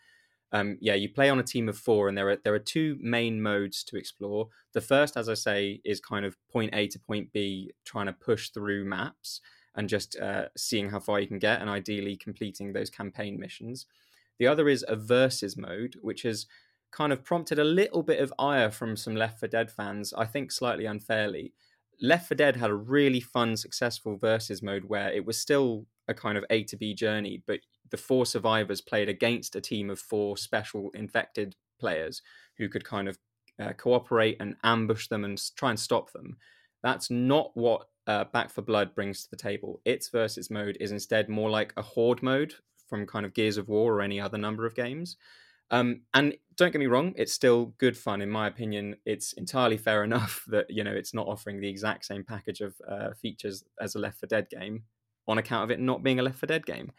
Um, 0.51 0.79
yeah, 0.81 0.95
you 0.95 1.09
play 1.09 1.29
on 1.29 1.39
a 1.39 1.43
team 1.43 1.69
of 1.69 1.77
four, 1.77 2.09
and 2.09 2.17
there 2.17 2.29
are 2.29 2.37
there 2.43 2.55
are 2.55 2.59
two 2.59 2.97
main 2.99 3.39
modes 3.39 3.83
to 3.85 3.97
explore. 3.97 4.49
The 4.73 4.81
first, 4.81 5.15
as 5.15 5.29
I 5.29 5.35
say, 5.35 5.79
is 5.85 5.99
kind 5.99 6.25
of 6.25 6.35
point 6.51 6.73
A 6.73 6.87
to 6.87 6.99
point 6.99 7.31
B, 7.31 7.71
trying 7.85 8.07
to 8.07 8.13
push 8.13 8.49
through 8.49 8.85
maps 8.85 9.41
and 9.75 9.87
just 9.87 10.15
uh, 10.19 10.45
seeing 10.57 10.89
how 10.89 10.99
far 10.99 11.19
you 11.19 11.27
can 11.27 11.39
get, 11.39 11.61
and 11.61 11.69
ideally 11.69 12.15
completing 12.15 12.73
those 12.73 12.89
campaign 12.89 13.39
missions. 13.39 13.85
The 14.39 14.47
other 14.47 14.67
is 14.67 14.85
a 14.87 14.95
versus 14.95 15.57
mode, 15.57 15.95
which 16.01 16.23
has 16.23 16.45
kind 16.91 17.11
of 17.11 17.23
prompted 17.23 17.59
a 17.59 17.63
little 17.63 18.03
bit 18.03 18.19
of 18.19 18.33
ire 18.37 18.71
from 18.71 18.95
some 18.95 19.15
Left 19.15 19.39
4 19.39 19.49
Dead 19.49 19.71
fans, 19.71 20.13
I 20.13 20.25
think 20.25 20.51
slightly 20.51 20.85
unfairly. 20.85 21.53
Left 22.01 22.27
4 22.27 22.35
Dead 22.35 22.55
had 22.55 22.69
a 22.69 22.75
really 22.75 23.19
fun, 23.19 23.57
successful 23.57 24.17
versus 24.17 24.61
mode 24.61 24.85
where 24.85 25.11
it 25.11 25.25
was 25.25 25.37
still 25.37 25.85
a 26.07 26.13
kind 26.13 26.37
of 26.37 26.45
A 26.49 26.63
to 26.65 26.77
B 26.77 26.93
journey, 26.93 27.41
but 27.47 27.59
the 27.89 27.97
four 27.97 28.25
survivors 28.25 28.81
played 28.81 29.09
against 29.09 29.55
a 29.55 29.61
team 29.61 29.89
of 29.89 29.99
four 29.99 30.37
special 30.37 30.89
infected 30.93 31.55
players 31.79 32.21
who 32.57 32.69
could 32.69 32.83
kind 32.83 33.07
of 33.07 33.17
uh, 33.59 33.73
cooperate 33.73 34.37
and 34.39 34.55
ambush 34.63 35.07
them 35.07 35.23
and 35.23 35.41
try 35.55 35.69
and 35.69 35.79
stop 35.79 36.11
them. 36.11 36.37
That's 36.81 37.09
not 37.09 37.51
what 37.55 37.87
uh, 38.07 38.25
Back 38.25 38.49
4 38.49 38.63
Blood 38.63 38.93
brings 38.93 39.23
to 39.23 39.29
the 39.29 39.37
table. 39.37 39.81
Its 39.85 40.09
versus 40.09 40.49
mode 40.49 40.77
is 40.79 40.91
instead 40.91 41.29
more 41.29 41.49
like 41.49 41.73
a 41.77 41.81
horde 41.81 42.21
mode 42.21 42.53
from 42.87 43.05
kind 43.05 43.25
of 43.25 43.33
Gears 43.33 43.57
of 43.57 43.67
War 43.67 43.95
or 43.95 44.01
any 44.01 44.19
other 44.19 44.37
number 44.37 44.65
of 44.65 44.75
games. 44.75 45.17
Um, 45.71 46.01
and 46.13 46.35
don't 46.55 46.71
get 46.71 46.79
me 46.79 46.85
wrong, 46.85 47.13
it's 47.15 47.33
still 47.33 47.73
good 47.77 47.97
fun 47.97 48.21
in 48.21 48.29
my 48.29 48.47
opinion. 48.47 48.95
It's 49.05 49.33
entirely 49.33 49.77
fair 49.77 50.03
enough 50.03 50.43
that 50.47 50.67
you 50.69 50.83
know 50.83 50.91
it's 50.91 51.13
not 51.13 51.27
offering 51.27 51.59
the 51.59 51.69
exact 51.69 52.05
same 52.05 52.23
package 52.23 52.61
of 52.61 52.75
uh, 52.87 53.13
features 53.19 53.63
as 53.81 53.95
a 53.95 53.99
Left 53.99 54.19
4 54.19 54.27
Dead 54.27 54.49
game 54.49 54.83
on 55.27 55.37
account 55.37 55.63
of 55.63 55.71
it 55.71 55.79
not 55.79 56.03
being 56.03 56.19
a 56.19 56.23
Left 56.23 56.37
4 56.37 56.47
Dead 56.47 56.65
game. 56.65 56.91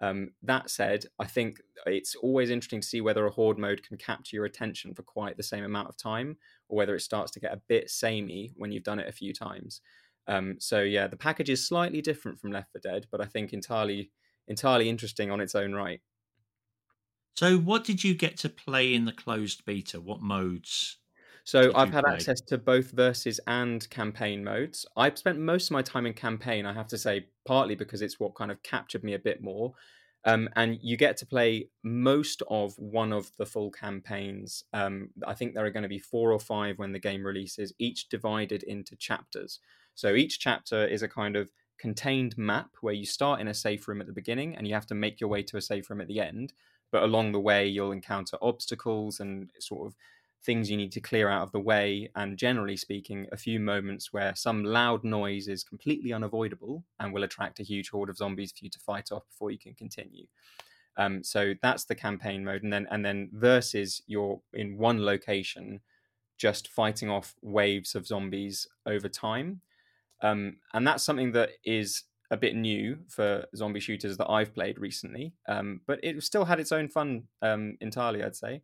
Um, 0.00 0.32
that 0.42 0.68
said, 0.70 1.06
I 1.18 1.24
think 1.26 1.60
it's 1.86 2.14
always 2.16 2.50
interesting 2.50 2.82
to 2.82 2.86
see 2.86 3.00
whether 3.00 3.24
a 3.26 3.30
horde 3.30 3.58
mode 3.58 3.82
can 3.82 3.96
capture 3.96 4.36
your 4.36 4.44
attention 4.44 4.94
for 4.94 5.02
quite 5.02 5.36
the 5.36 5.42
same 5.42 5.64
amount 5.64 5.88
of 5.88 5.96
time, 5.96 6.36
or 6.68 6.76
whether 6.76 6.94
it 6.94 7.00
starts 7.00 7.32
to 7.32 7.40
get 7.40 7.54
a 7.54 7.62
bit 7.68 7.88
samey 7.88 8.52
when 8.56 8.72
you've 8.72 8.82
done 8.82 8.98
it 8.98 9.08
a 9.08 9.12
few 9.12 9.32
times. 9.32 9.80
Um, 10.28 10.56
so 10.58 10.82
yeah, 10.82 11.06
the 11.06 11.16
package 11.16 11.48
is 11.48 11.66
slightly 11.66 12.02
different 12.02 12.38
from 12.38 12.52
Left 12.52 12.72
4 12.72 12.80
Dead, 12.82 13.06
but 13.10 13.20
I 13.20 13.24
think 13.26 13.52
entirely 13.52 14.10
entirely 14.48 14.88
interesting 14.88 15.30
on 15.30 15.40
its 15.40 15.54
own 15.54 15.74
right. 15.74 16.00
So, 17.36 17.58
what 17.58 17.84
did 17.84 18.02
you 18.02 18.14
get 18.14 18.36
to 18.38 18.48
play 18.48 18.94
in 18.94 19.04
the 19.04 19.12
closed 19.12 19.64
beta? 19.66 20.00
What 20.00 20.22
modes? 20.22 20.98
So, 21.44 21.70
I've 21.74 21.90
had 21.90 22.04
play? 22.04 22.14
access 22.14 22.40
to 22.48 22.58
both 22.58 22.92
versus 22.92 23.40
and 23.46 23.88
campaign 23.90 24.42
modes. 24.42 24.86
I've 24.96 25.18
spent 25.18 25.38
most 25.38 25.66
of 25.66 25.72
my 25.72 25.82
time 25.82 26.06
in 26.06 26.14
campaign, 26.14 26.64
I 26.66 26.72
have 26.72 26.88
to 26.88 26.98
say, 26.98 27.26
partly 27.46 27.74
because 27.74 28.00
it's 28.02 28.18
what 28.18 28.34
kind 28.34 28.50
of 28.50 28.62
captured 28.62 29.04
me 29.04 29.14
a 29.14 29.18
bit 29.18 29.42
more. 29.42 29.74
Um, 30.24 30.48
and 30.56 30.78
you 30.82 30.96
get 30.96 31.16
to 31.18 31.26
play 31.26 31.68
most 31.84 32.42
of 32.50 32.74
one 32.78 33.12
of 33.12 33.30
the 33.38 33.46
full 33.46 33.70
campaigns. 33.70 34.64
Um, 34.72 35.10
I 35.24 35.34
think 35.34 35.54
there 35.54 35.64
are 35.64 35.70
going 35.70 35.84
to 35.84 35.88
be 35.88 36.00
four 36.00 36.32
or 36.32 36.40
five 36.40 36.78
when 36.78 36.92
the 36.92 36.98
game 36.98 37.24
releases, 37.24 37.72
each 37.78 38.08
divided 38.08 38.64
into 38.64 38.96
chapters. 38.96 39.60
So 39.94 40.14
each 40.14 40.40
chapter 40.40 40.84
is 40.84 41.02
a 41.02 41.08
kind 41.08 41.36
of 41.36 41.52
contained 41.78 42.36
map 42.38 42.70
where 42.80 42.94
you 42.94 43.06
start 43.06 43.40
in 43.40 43.48
a 43.48 43.54
safe 43.54 43.88
room 43.88 44.00
at 44.00 44.06
the 44.06 44.12
beginning 44.12 44.56
and 44.56 44.66
you 44.66 44.74
have 44.74 44.86
to 44.86 44.94
make 44.94 45.20
your 45.20 45.30
way 45.30 45.42
to 45.44 45.56
a 45.56 45.62
safe 45.62 45.90
room 45.90 46.00
at 46.00 46.08
the 46.08 46.20
end. 46.20 46.52
But 46.92 47.02
along 47.02 47.32
the 47.32 47.40
way, 47.40 47.66
you'll 47.66 47.92
encounter 47.92 48.36
obstacles 48.40 49.20
and 49.20 49.50
sort 49.58 49.86
of 49.86 49.96
things 50.44 50.70
you 50.70 50.76
need 50.76 50.92
to 50.92 51.00
clear 51.00 51.28
out 51.28 51.42
of 51.42 51.50
the 51.52 51.60
way, 51.60 52.08
and 52.14 52.38
generally 52.38 52.76
speaking, 52.76 53.26
a 53.32 53.36
few 53.36 53.58
moments 53.58 54.12
where 54.12 54.34
some 54.36 54.62
loud 54.62 55.02
noise 55.02 55.48
is 55.48 55.64
completely 55.64 56.12
unavoidable 56.12 56.84
and 57.00 57.12
will 57.12 57.24
attract 57.24 57.58
a 57.58 57.64
huge 57.64 57.90
horde 57.90 58.08
of 58.08 58.16
zombies 58.16 58.52
for 58.52 58.64
you 58.64 58.70
to 58.70 58.78
fight 58.78 59.10
off 59.10 59.26
before 59.28 59.50
you 59.50 59.58
can 59.58 59.74
continue. 59.74 60.26
Um, 60.96 61.24
so 61.24 61.54
that's 61.60 61.84
the 61.84 61.96
campaign 61.96 62.44
mode, 62.44 62.62
and 62.62 62.72
then 62.72 62.86
and 62.90 63.04
then 63.04 63.28
versus 63.32 64.00
you're 64.06 64.40
in 64.54 64.78
one 64.78 65.04
location, 65.04 65.80
just 66.38 66.68
fighting 66.68 67.10
off 67.10 67.34
waves 67.42 67.94
of 67.94 68.06
zombies 68.06 68.68
over 68.86 69.08
time, 69.08 69.60
um, 70.22 70.56
and 70.72 70.86
that's 70.86 71.04
something 71.04 71.32
that 71.32 71.50
is 71.64 72.04
a 72.30 72.36
bit 72.36 72.56
new 72.56 72.98
for 73.08 73.44
zombie 73.54 73.80
shooters 73.80 74.16
that 74.16 74.30
I've 74.30 74.54
played 74.54 74.78
recently, 74.78 75.34
um, 75.48 75.80
but 75.86 76.00
it 76.02 76.22
still 76.22 76.44
had 76.44 76.60
its 76.60 76.72
own 76.72 76.88
fun 76.88 77.24
um, 77.42 77.76
entirely, 77.80 78.22
I'd 78.22 78.36
say. 78.36 78.62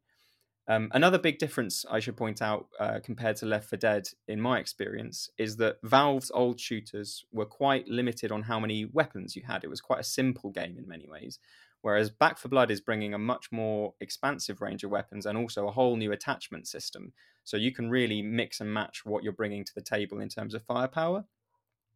Um, 0.68 0.90
another 0.92 1.18
big 1.18 1.38
difference 1.38 1.84
I 1.90 1.98
should 1.98 2.16
point 2.16 2.40
out 2.40 2.68
uh, 2.78 3.00
compared 3.02 3.36
to 3.36 3.46
Left 3.46 3.68
4 3.68 3.76
Dead, 3.78 4.08
in 4.28 4.40
my 4.40 4.58
experience, 4.58 5.28
is 5.36 5.56
that 5.56 5.78
Valve's 5.82 6.30
old 6.32 6.60
shooters 6.60 7.24
were 7.32 7.46
quite 7.46 7.88
limited 7.88 8.30
on 8.30 8.42
how 8.42 8.60
many 8.60 8.84
weapons 8.84 9.34
you 9.34 9.42
had. 9.46 9.64
It 9.64 9.70
was 9.70 9.80
quite 9.80 10.00
a 10.00 10.04
simple 10.04 10.50
game 10.50 10.76
in 10.78 10.86
many 10.86 11.06
ways, 11.08 11.40
whereas 11.80 12.10
Back 12.10 12.38
4 12.38 12.48
Blood 12.48 12.70
is 12.70 12.80
bringing 12.80 13.12
a 13.12 13.18
much 13.18 13.50
more 13.50 13.94
expansive 14.00 14.60
range 14.60 14.84
of 14.84 14.90
weapons 14.90 15.26
and 15.26 15.36
also 15.36 15.66
a 15.66 15.72
whole 15.72 15.96
new 15.96 16.12
attachment 16.12 16.68
system. 16.68 17.12
So 17.44 17.56
you 17.56 17.72
can 17.72 17.90
really 17.90 18.22
mix 18.22 18.60
and 18.60 18.72
match 18.72 19.04
what 19.04 19.24
you're 19.24 19.32
bringing 19.32 19.64
to 19.64 19.74
the 19.74 19.82
table 19.82 20.20
in 20.20 20.28
terms 20.28 20.54
of 20.54 20.62
firepower. 20.62 21.24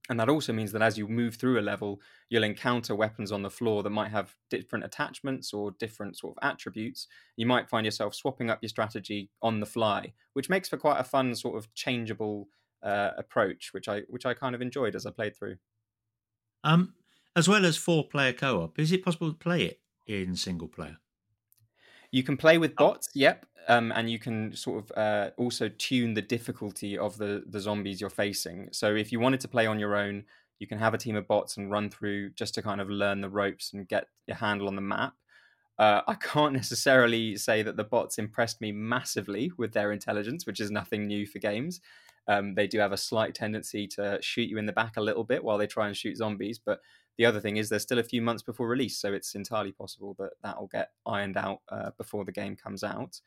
And 0.08 0.20
that 0.20 0.28
also 0.28 0.52
means 0.52 0.72
that 0.72 0.82
as 0.82 0.96
you 0.96 1.08
move 1.08 1.34
through 1.34 1.58
a 1.58 1.62
level, 1.62 2.00
you'll 2.28 2.44
encounter 2.44 2.94
weapons 2.94 3.32
on 3.32 3.42
the 3.42 3.50
floor 3.50 3.82
that 3.82 3.90
might 3.90 4.10
have 4.10 4.36
different 4.50 4.84
attachments 4.84 5.52
or 5.52 5.72
different 5.72 6.16
sort 6.16 6.36
of 6.36 6.48
attributes. 6.48 7.08
You 7.36 7.46
might 7.46 7.68
find 7.68 7.84
yourself 7.84 8.14
swapping 8.14 8.48
up 8.48 8.60
your 8.62 8.68
strategy 8.68 9.30
on 9.42 9.60
the 9.60 9.66
fly, 9.66 10.12
which 10.34 10.48
makes 10.48 10.68
for 10.68 10.76
quite 10.76 11.00
a 11.00 11.04
fun 11.04 11.34
sort 11.34 11.56
of 11.56 11.72
changeable 11.74 12.48
uh, 12.82 13.10
approach, 13.18 13.70
which 13.72 13.88
I 13.88 14.02
which 14.08 14.26
I 14.26 14.34
kind 14.34 14.54
of 14.54 14.62
enjoyed 14.62 14.94
as 14.94 15.06
I 15.06 15.10
played 15.10 15.36
through. 15.36 15.56
Um, 16.62 16.94
as 17.34 17.48
well 17.48 17.66
as 17.66 17.76
four 17.76 18.06
player 18.06 18.32
co 18.32 18.62
op, 18.62 18.78
is 18.78 18.92
it 18.92 19.04
possible 19.04 19.32
to 19.32 19.38
play 19.38 19.64
it 19.64 19.80
in 20.06 20.36
single 20.36 20.68
player? 20.68 20.98
You 22.12 22.22
can 22.22 22.36
play 22.36 22.58
with 22.58 22.72
oh. 22.78 22.86
bots, 22.90 23.08
yep, 23.14 23.44
um, 23.68 23.92
and 23.92 24.10
you 24.10 24.18
can 24.18 24.54
sort 24.54 24.84
of 24.84 24.96
uh, 24.96 25.30
also 25.36 25.68
tune 25.68 26.14
the 26.14 26.22
difficulty 26.22 26.96
of 26.96 27.18
the 27.18 27.44
the 27.46 27.60
zombies 27.60 28.00
you're 28.00 28.10
facing. 28.10 28.68
So 28.72 28.94
if 28.94 29.12
you 29.12 29.20
wanted 29.20 29.40
to 29.40 29.48
play 29.48 29.66
on 29.66 29.78
your 29.78 29.96
own, 29.96 30.24
you 30.58 30.66
can 30.66 30.78
have 30.78 30.94
a 30.94 30.98
team 30.98 31.16
of 31.16 31.26
bots 31.26 31.56
and 31.56 31.70
run 31.70 31.90
through 31.90 32.30
just 32.30 32.54
to 32.54 32.62
kind 32.62 32.80
of 32.80 32.88
learn 32.88 33.20
the 33.20 33.30
ropes 33.30 33.72
and 33.72 33.88
get 33.88 34.06
your 34.26 34.36
handle 34.36 34.68
on 34.68 34.76
the 34.76 34.82
map. 34.82 35.14
Uh, 35.78 36.02
I 36.06 36.14
can't 36.20 36.52
necessarily 36.54 37.36
say 37.36 37.62
that 37.62 37.76
the 37.76 37.84
bots 37.84 38.18
impressed 38.18 38.60
me 38.60 38.72
massively 38.72 39.52
with 39.58 39.72
their 39.72 39.92
intelligence, 39.92 40.46
which 40.46 40.60
is 40.60 40.70
nothing 40.70 41.06
new 41.06 41.26
for 41.26 41.38
games. 41.38 41.80
Um, 42.28 42.54
they 42.54 42.66
do 42.66 42.78
have 42.78 42.92
a 42.92 42.96
slight 42.96 43.34
tendency 43.34 43.86
to 43.88 44.18
shoot 44.20 44.48
you 44.48 44.58
in 44.58 44.66
the 44.66 44.72
back 44.72 44.96
a 44.96 45.00
little 45.00 45.22
bit 45.22 45.44
while 45.44 45.58
they 45.58 45.66
try 45.68 45.86
and 45.86 45.96
shoot 45.96 46.16
zombies, 46.16 46.58
but 46.58 46.80
the 47.18 47.24
other 47.24 47.40
thing 47.40 47.56
is 47.56 47.68
there's 47.68 47.82
still 47.82 47.98
a 47.98 48.04
few 48.04 48.20
months 48.20 48.42
before 48.42 48.68
release, 48.68 48.98
so 48.98 49.12
it's 49.12 49.34
entirely 49.34 49.72
possible 49.72 50.14
that 50.18 50.32
that 50.42 50.60
will 50.60 50.66
get 50.66 50.90
ironed 51.06 51.36
out 51.36 51.60
uh, 51.68 51.90
before 51.96 52.24
the 52.24 52.32
game 52.32 52.56
comes 52.56 52.82
out. 52.82 53.20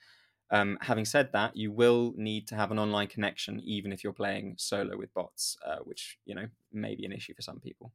Um, 0.51 0.77
having 0.81 1.05
said 1.05 1.31
that, 1.33 1.55
you 1.55 1.71
will 1.71 2.13
need 2.17 2.47
to 2.47 2.55
have 2.55 2.71
an 2.71 2.79
online 2.79 3.07
connection, 3.07 3.61
even 3.63 3.91
if 3.91 4.03
you're 4.03 4.13
playing 4.13 4.55
solo 4.57 4.97
with 4.97 5.13
bots, 5.13 5.57
uh, 5.65 5.77
which 5.83 6.17
you 6.25 6.35
know 6.35 6.47
may 6.71 6.95
be 6.95 7.05
an 7.05 7.11
issue 7.11 7.33
for 7.33 7.41
some 7.41 7.59
people. 7.59 7.91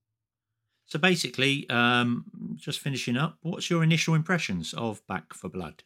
So 0.86 0.98
basically, 0.98 1.68
um, 1.70 2.26
just 2.56 2.80
finishing 2.80 3.16
up, 3.16 3.38
what's 3.42 3.70
your 3.70 3.82
initial 3.82 4.14
impressions 4.14 4.74
of 4.74 5.04
Back 5.06 5.32
4 5.32 5.50
Blood? 5.50 5.82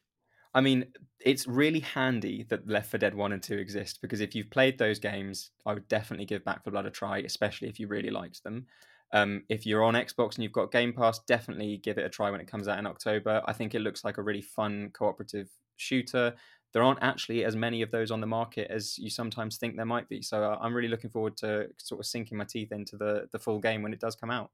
I 0.54 0.60
mean, 0.60 0.86
it's 1.20 1.46
really 1.46 1.80
handy 1.80 2.44
that 2.48 2.68
Left 2.68 2.90
4 2.90 2.98
Dead 2.98 3.14
1 3.14 3.32
and 3.32 3.42
2 3.42 3.58
exist 3.58 4.00
because 4.02 4.20
if 4.20 4.34
you've 4.34 4.50
played 4.50 4.78
those 4.78 4.98
games, 4.98 5.50
I 5.64 5.74
would 5.74 5.86
definitely 5.88 6.26
give 6.26 6.44
Back 6.44 6.64
4 6.64 6.72
Blood 6.72 6.86
a 6.86 6.90
try, 6.90 7.18
especially 7.18 7.68
if 7.68 7.78
you 7.78 7.86
really 7.86 8.10
liked 8.10 8.42
them. 8.42 8.66
Um, 9.12 9.44
if 9.48 9.64
you're 9.64 9.84
on 9.84 9.94
Xbox 9.94 10.34
and 10.34 10.42
you've 10.42 10.52
got 10.52 10.72
Game 10.72 10.92
Pass, 10.92 11.20
definitely 11.20 11.78
give 11.78 11.96
it 11.96 12.04
a 12.04 12.10
try 12.10 12.30
when 12.30 12.40
it 12.40 12.50
comes 12.50 12.68
out 12.68 12.78
in 12.78 12.86
October. 12.86 13.42
I 13.46 13.52
think 13.52 13.74
it 13.74 13.80
looks 13.80 14.04
like 14.04 14.18
a 14.18 14.22
really 14.22 14.42
fun 14.42 14.90
cooperative 14.92 15.48
shooter. 15.76 16.34
There 16.72 16.82
aren't 16.82 17.02
actually 17.02 17.44
as 17.44 17.56
many 17.56 17.82
of 17.82 17.90
those 17.90 18.10
on 18.10 18.20
the 18.20 18.26
market 18.26 18.70
as 18.70 18.98
you 18.98 19.08
sometimes 19.08 19.56
think 19.56 19.76
there 19.76 19.86
might 19.86 20.08
be. 20.08 20.20
So 20.20 20.42
uh, 20.42 20.58
I'm 20.60 20.74
really 20.74 20.88
looking 20.88 21.10
forward 21.10 21.36
to 21.38 21.68
sort 21.78 22.00
of 22.00 22.06
sinking 22.06 22.36
my 22.36 22.44
teeth 22.44 22.72
into 22.72 22.96
the, 22.96 23.28
the 23.32 23.38
full 23.38 23.58
game 23.58 23.82
when 23.82 23.92
it 23.92 24.00
does 24.00 24.14
come 24.14 24.30
out. 24.30 24.50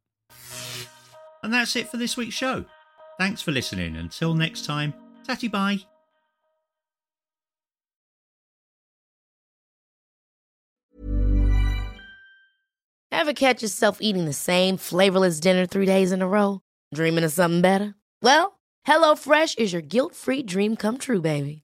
And 1.42 1.52
that's 1.52 1.76
it 1.76 1.88
for 1.88 1.96
this 1.96 2.16
week's 2.16 2.34
show. 2.34 2.64
Thanks 3.18 3.42
for 3.42 3.52
listening. 3.52 3.96
Until 3.96 4.34
next 4.34 4.64
time, 4.64 4.94
tatty 5.24 5.48
bye. 5.48 5.80
Ever 13.10 13.32
catch 13.32 13.62
yourself 13.62 13.98
eating 14.00 14.26
the 14.26 14.32
same 14.34 14.76
flavorless 14.76 15.40
dinner 15.40 15.66
three 15.66 15.86
days 15.86 16.12
in 16.12 16.20
a 16.20 16.28
row? 16.28 16.60
Dreaming 16.92 17.24
of 17.24 17.32
something 17.32 17.62
better? 17.62 17.94
Well, 18.20 18.60
HelloFresh 18.86 19.58
is 19.58 19.72
your 19.72 19.82
guilt 19.82 20.14
free 20.14 20.42
dream 20.42 20.76
come 20.76 20.98
true, 20.98 21.22
baby. 21.22 21.63